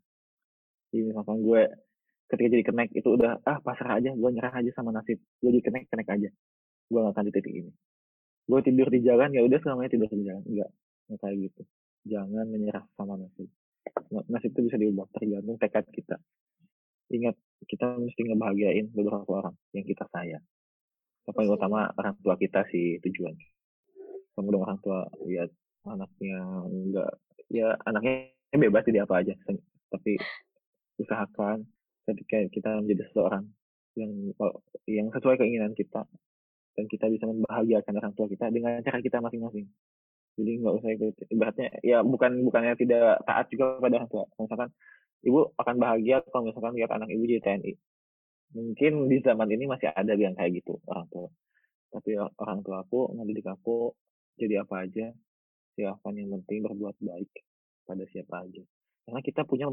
Jadi 0.89 1.01
misalkan 1.09 1.41
gue 1.41 1.61
ketika 2.29 2.49
jadi 2.49 2.63
kenek 2.65 2.89
itu 2.93 3.09
udah 3.09 3.41
ah 3.45 3.57
pasrah 3.61 3.97
aja, 3.97 4.13
gue 4.13 4.29
nyerah 4.29 4.53
aja 4.53 4.71
sama 4.77 4.93
nasib, 4.93 5.17
gue 5.17 5.49
jadi 5.49 5.63
kenek 5.65 5.83
kenek 5.89 6.07
aja, 6.09 6.29
gue 6.89 6.99
gak 7.01 7.13
akan 7.17 7.25
di 7.29 7.33
titik 7.33 7.53
ini. 7.53 7.71
Gue 8.49 8.59
tidur 8.65 8.87
di 8.89 8.99
jalan 9.01 9.29
ya 9.33 9.41
udah 9.45 9.59
selamanya 9.61 9.91
tidur 9.93 10.09
di 10.13 10.25
jalan, 10.25 10.43
enggak, 10.45 10.69
enggak 11.09 11.19
kayak 11.21 11.37
gitu. 11.49 11.61
Jangan 12.09 12.45
menyerah 12.49 12.85
sama 12.97 13.13
nasib. 13.17 13.49
Nasib 14.09 14.49
itu 14.53 14.61
bisa 14.69 14.77
diubah 14.77 15.05
tergantung 15.13 15.57
tekad 15.57 15.85
kita. 15.93 16.17
Ingat 17.09 17.35
kita 17.65 17.97
mesti 17.97 18.21
ngebahagiain 18.29 18.93
beberapa 18.93 19.25
orang 19.29 19.55
yang 19.73 19.85
kita 19.85 20.05
sayang. 20.13 20.45
Apa 21.25 21.45
yang 21.45 21.57
utama 21.57 21.89
orang 21.93 22.17
tua 22.21 22.37
kita 22.37 22.65
sih 22.69 23.01
tujuan. 23.05 23.33
Kemudian 24.33 24.61
orang 24.61 24.77
tua 24.81 25.05
lihat 25.25 25.49
anaknya 25.85 26.41
enggak 26.65 27.11
ya 27.49 27.75
anaknya 27.85 28.33
bebas 28.53 28.85
jadi 28.85 29.05
apa 29.05 29.25
aja 29.25 29.33
tapi 29.89 30.17
usahakan 31.01 31.65
ketika 32.09 32.37
kita 32.49 32.69
menjadi 32.81 33.09
seseorang 33.09 33.45
yang 33.97 34.11
yang 34.85 35.07
sesuai 35.13 35.37
keinginan 35.37 35.73
kita 35.73 36.05
dan 36.77 36.85
kita 36.87 37.11
bisa 37.11 37.25
membahagiakan 37.27 37.93
orang 37.99 38.13
tua 38.15 38.27
kita 38.31 38.47
dengan 38.53 38.79
cara 38.79 39.03
kita 39.03 39.19
masing-masing. 39.19 39.67
Jadi 40.39 40.51
nggak 40.63 40.75
usah 40.79 40.89
ikut 40.95 41.15
ibaratnya 41.35 41.67
ya 41.83 41.99
bukan 41.99 42.47
bukannya 42.47 42.79
tidak 42.79 43.19
taat 43.27 43.51
juga 43.51 43.81
pada 43.83 43.99
orang 43.99 44.11
tua. 44.11 44.23
Misalkan 44.39 44.69
ibu 45.27 45.39
akan 45.59 45.75
bahagia 45.75 46.23
kalau 46.31 46.47
misalkan 46.47 46.73
lihat 46.79 46.91
anak 46.95 47.11
ibu 47.11 47.27
jadi 47.27 47.43
TNI 47.43 47.73
mungkin 48.49 48.93
di 49.05 49.17
zaman 49.21 49.45
ini 49.53 49.69
masih 49.69 49.93
ada 49.93 50.13
yang 50.17 50.33
kayak 50.33 50.63
gitu 50.63 50.79
orang 50.89 51.05
tua. 51.11 51.27
Tapi 51.89 52.11
orang 52.17 52.59
tua 52.63 52.85
aku 52.85 53.13
ngedidik 53.17 53.49
aku 53.49 53.93
jadi 54.39 54.63
apa 54.63 54.87
aja 54.87 55.11
siapa 55.79 56.11
yang 56.11 56.35
penting 56.35 56.67
berbuat 56.67 56.99
baik 56.99 57.31
pada 57.87 58.03
siapa 58.11 58.43
aja 58.43 58.63
karena 59.07 59.19
kita 59.23 59.41
punya 59.47 59.71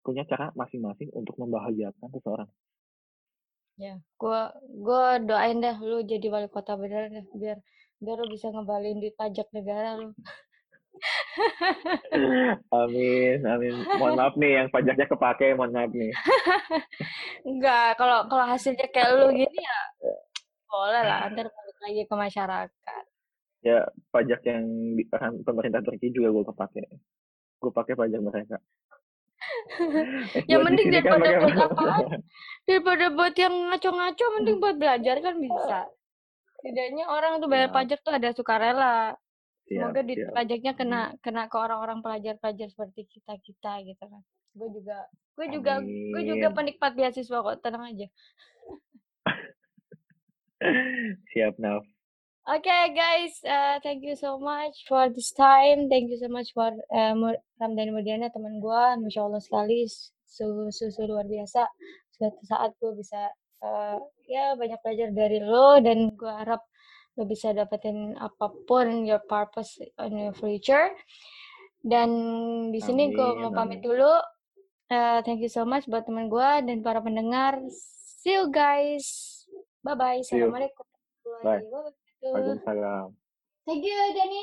punya 0.00 0.24
cara 0.24 0.48
masing-masing 0.56 1.12
untuk 1.12 1.36
membahagiakan 1.36 2.08
seseorang 2.16 2.48
ya 3.76 4.00
gua 4.16 4.56
gua 4.64 5.20
doain 5.20 5.60
deh 5.60 5.76
lu 5.84 6.00
jadi 6.00 6.26
wali 6.32 6.48
kota 6.48 6.80
beneran 6.80 7.12
deh 7.12 7.26
biar 7.36 7.60
biar 8.00 8.16
lo 8.16 8.26
bisa 8.32 8.48
ngebalin 8.48 9.04
di 9.04 9.12
pajak 9.12 9.52
negara 9.52 10.00
lo 10.00 10.16
amin, 12.82 13.38
amin. 13.46 13.86
Mohon 14.02 14.18
maaf 14.18 14.34
nih 14.34 14.58
yang 14.58 14.66
pajaknya 14.74 15.06
kepake, 15.06 15.54
mohon 15.54 15.70
maaf 15.70 15.94
nih. 15.94 16.10
Enggak, 17.46 17.94
kalau 17.94 18.26
kalau 18.26 18.50
hasilnya 18.50 18.90
kayak 18.90 19.14
lu 19.14 19.30
gini 19.30 19.62
ya 19.62 19.78
boleh 20.68 21.02
lah, 21.06 21.32
ntar 21.32 21.48
balik 21.48 21.78
lagi 21.80 22.02
ke 22.04 22.14
masyarakat. 22.14 23.04
Ya, 23.58 23.90
pajak 24.14 24.46
yang 24.46 24.94
di 24.94 25.02
pemerintah 25.42 25.82
Turki 25.82 26.14
juga 26.14 26.30
gue 26.30 26.44
kepake. 26.46 26.82
Gue 27.58 27.70
pakai 27.74 27.94
pajak 27.98 28.20
mereka. 28.22 28.58
yang 30.50 30.62
mending 30.66 30.90
kan 30.90 31.18
daripada 31.18 31.38
buat 31.42 31.58
apa? 31.58 31.86
Daripada 32.66 33.06
buat 33.14 33.34
yang 33.34 33.54
ngaco-ngaco, 33.70 34.24
mending 34.38 34.58
buat 34.62 34.76
belajar 34.78 35.16
kan 35.22 35.34
bisa. 35.38 35.78
Setidaknya 36.58 37.06
orang 37.06 37.38
tuh 37.38 37.48
bayar 37.50 37.70
ya. 37.70 37.74
pajak 37.74 37.98
tuh 38.02 38.14
ada 38.14 38.28
sukarela. 38.34 39.14
Semoga 39.68 40.00
di 40.00 40.16
pajaknya 40.32 40.72
kena 40.72 41.12
hmm. 41.12 41.20
kena 41.20 41.44
ke 41.44 41.56
orang-orang 41.60 42.00
pelajar-pelajar 42.00 42.72
seperti 42.72 43.04
kita 43.04 43.36
kita 43.44 43.84
gitu 43.84 44.00
kan. 44.00 44.22
Gue 44.56 44.68
juga 44.72 45.04
gue 45.38 45.46
juga 45.54 45.72
gue 45.84 46.22
juga 46.24 46.48
penikmat 46.56 46.96
beasiswa 46.96 47.38
kok 47.44 47.60
tenang 47.60 47.84
aja. 47.92 48.06
Siap 51.36 51.60
Naf. 51.60 51.84
Oke 52.48 52.64
okay, 52.64 52.96
guys, 52.96 53.36
uh, 53.44 53.76
thank 53.84 54.00
you 54.00 54.16
so 54.16 54.40
much 54.40 54.88
for 54.88 55.12
this 55.12 55.36
time. 55.36 55.92
Thank 55.92 56.08
you 56.08 56.16
so 56.16 56.32
much 56.32 56.48
for 56.56 56.72
uh, 56.72 57.12
Ramdan 57.60 57.92
Murdiana 57.92 58.32
teman 58.32 58.56
gue, 58.56 58.84
masya 59.04 59.28
Allah 59.28 59.36
sekali, 59.44 59.84
susu, 60.24 60.72
susu 60.72 61.04
luar 61.04 61.28
biasa. 61.28 61.68
Suatu 62.08 62.40
saat 62.48 62.72
gue 62.80 62.96
bisa 62.96 63.20
uh, 63.60 64.00
ya 64.24 64.56
banyak 64.56 64.80
belajar 64.80 65.12
dari 65.12 65.44
lo 65.44 65.76
dan 65.84 66.08
gue 66.16 66.32
harap 66.32 66.64
lo 67.20 67.28
bisa 67.28 67.52
dapetin 67.52 68.16
apa 68.16 68.48
pun 68.64 69.04
your 69.04 69.20
purpose 69.28 69.76
in 70.08 70.16
your 70.16 70.32
future. 70.32 70.96
Dan 71.84 72.08
di 72.72 72.80
sini 72.80 73.12
gue 73.12 73.28
mau 73.44 73.52
pamit 73.52 73.84
dulu. 73.84 74.24
Uh, 74.88 75.20
thank 75.20 75.44
you 75.44 75.52
so 75.52 75.68
much 75.68 75.84
buat 75.84 76.08
teman 76.08 76.32
gue 76.32 76.50
dan 76.64 76.80
para 76.80 77.04
pendengar. 77.04 77.60
See 78.24 78.40
you 78.40 78.48
guys. 78.48 79.36
Bye 79.84 80.00
bye 80.00 80.24
assalamualaikum 80.24 80.88
bye 81.44 81.92
Waalaikumsalam. 82.22 83.14
Thank 83.66 83.84
you 83.84 83.98
Dani 84.16 84.42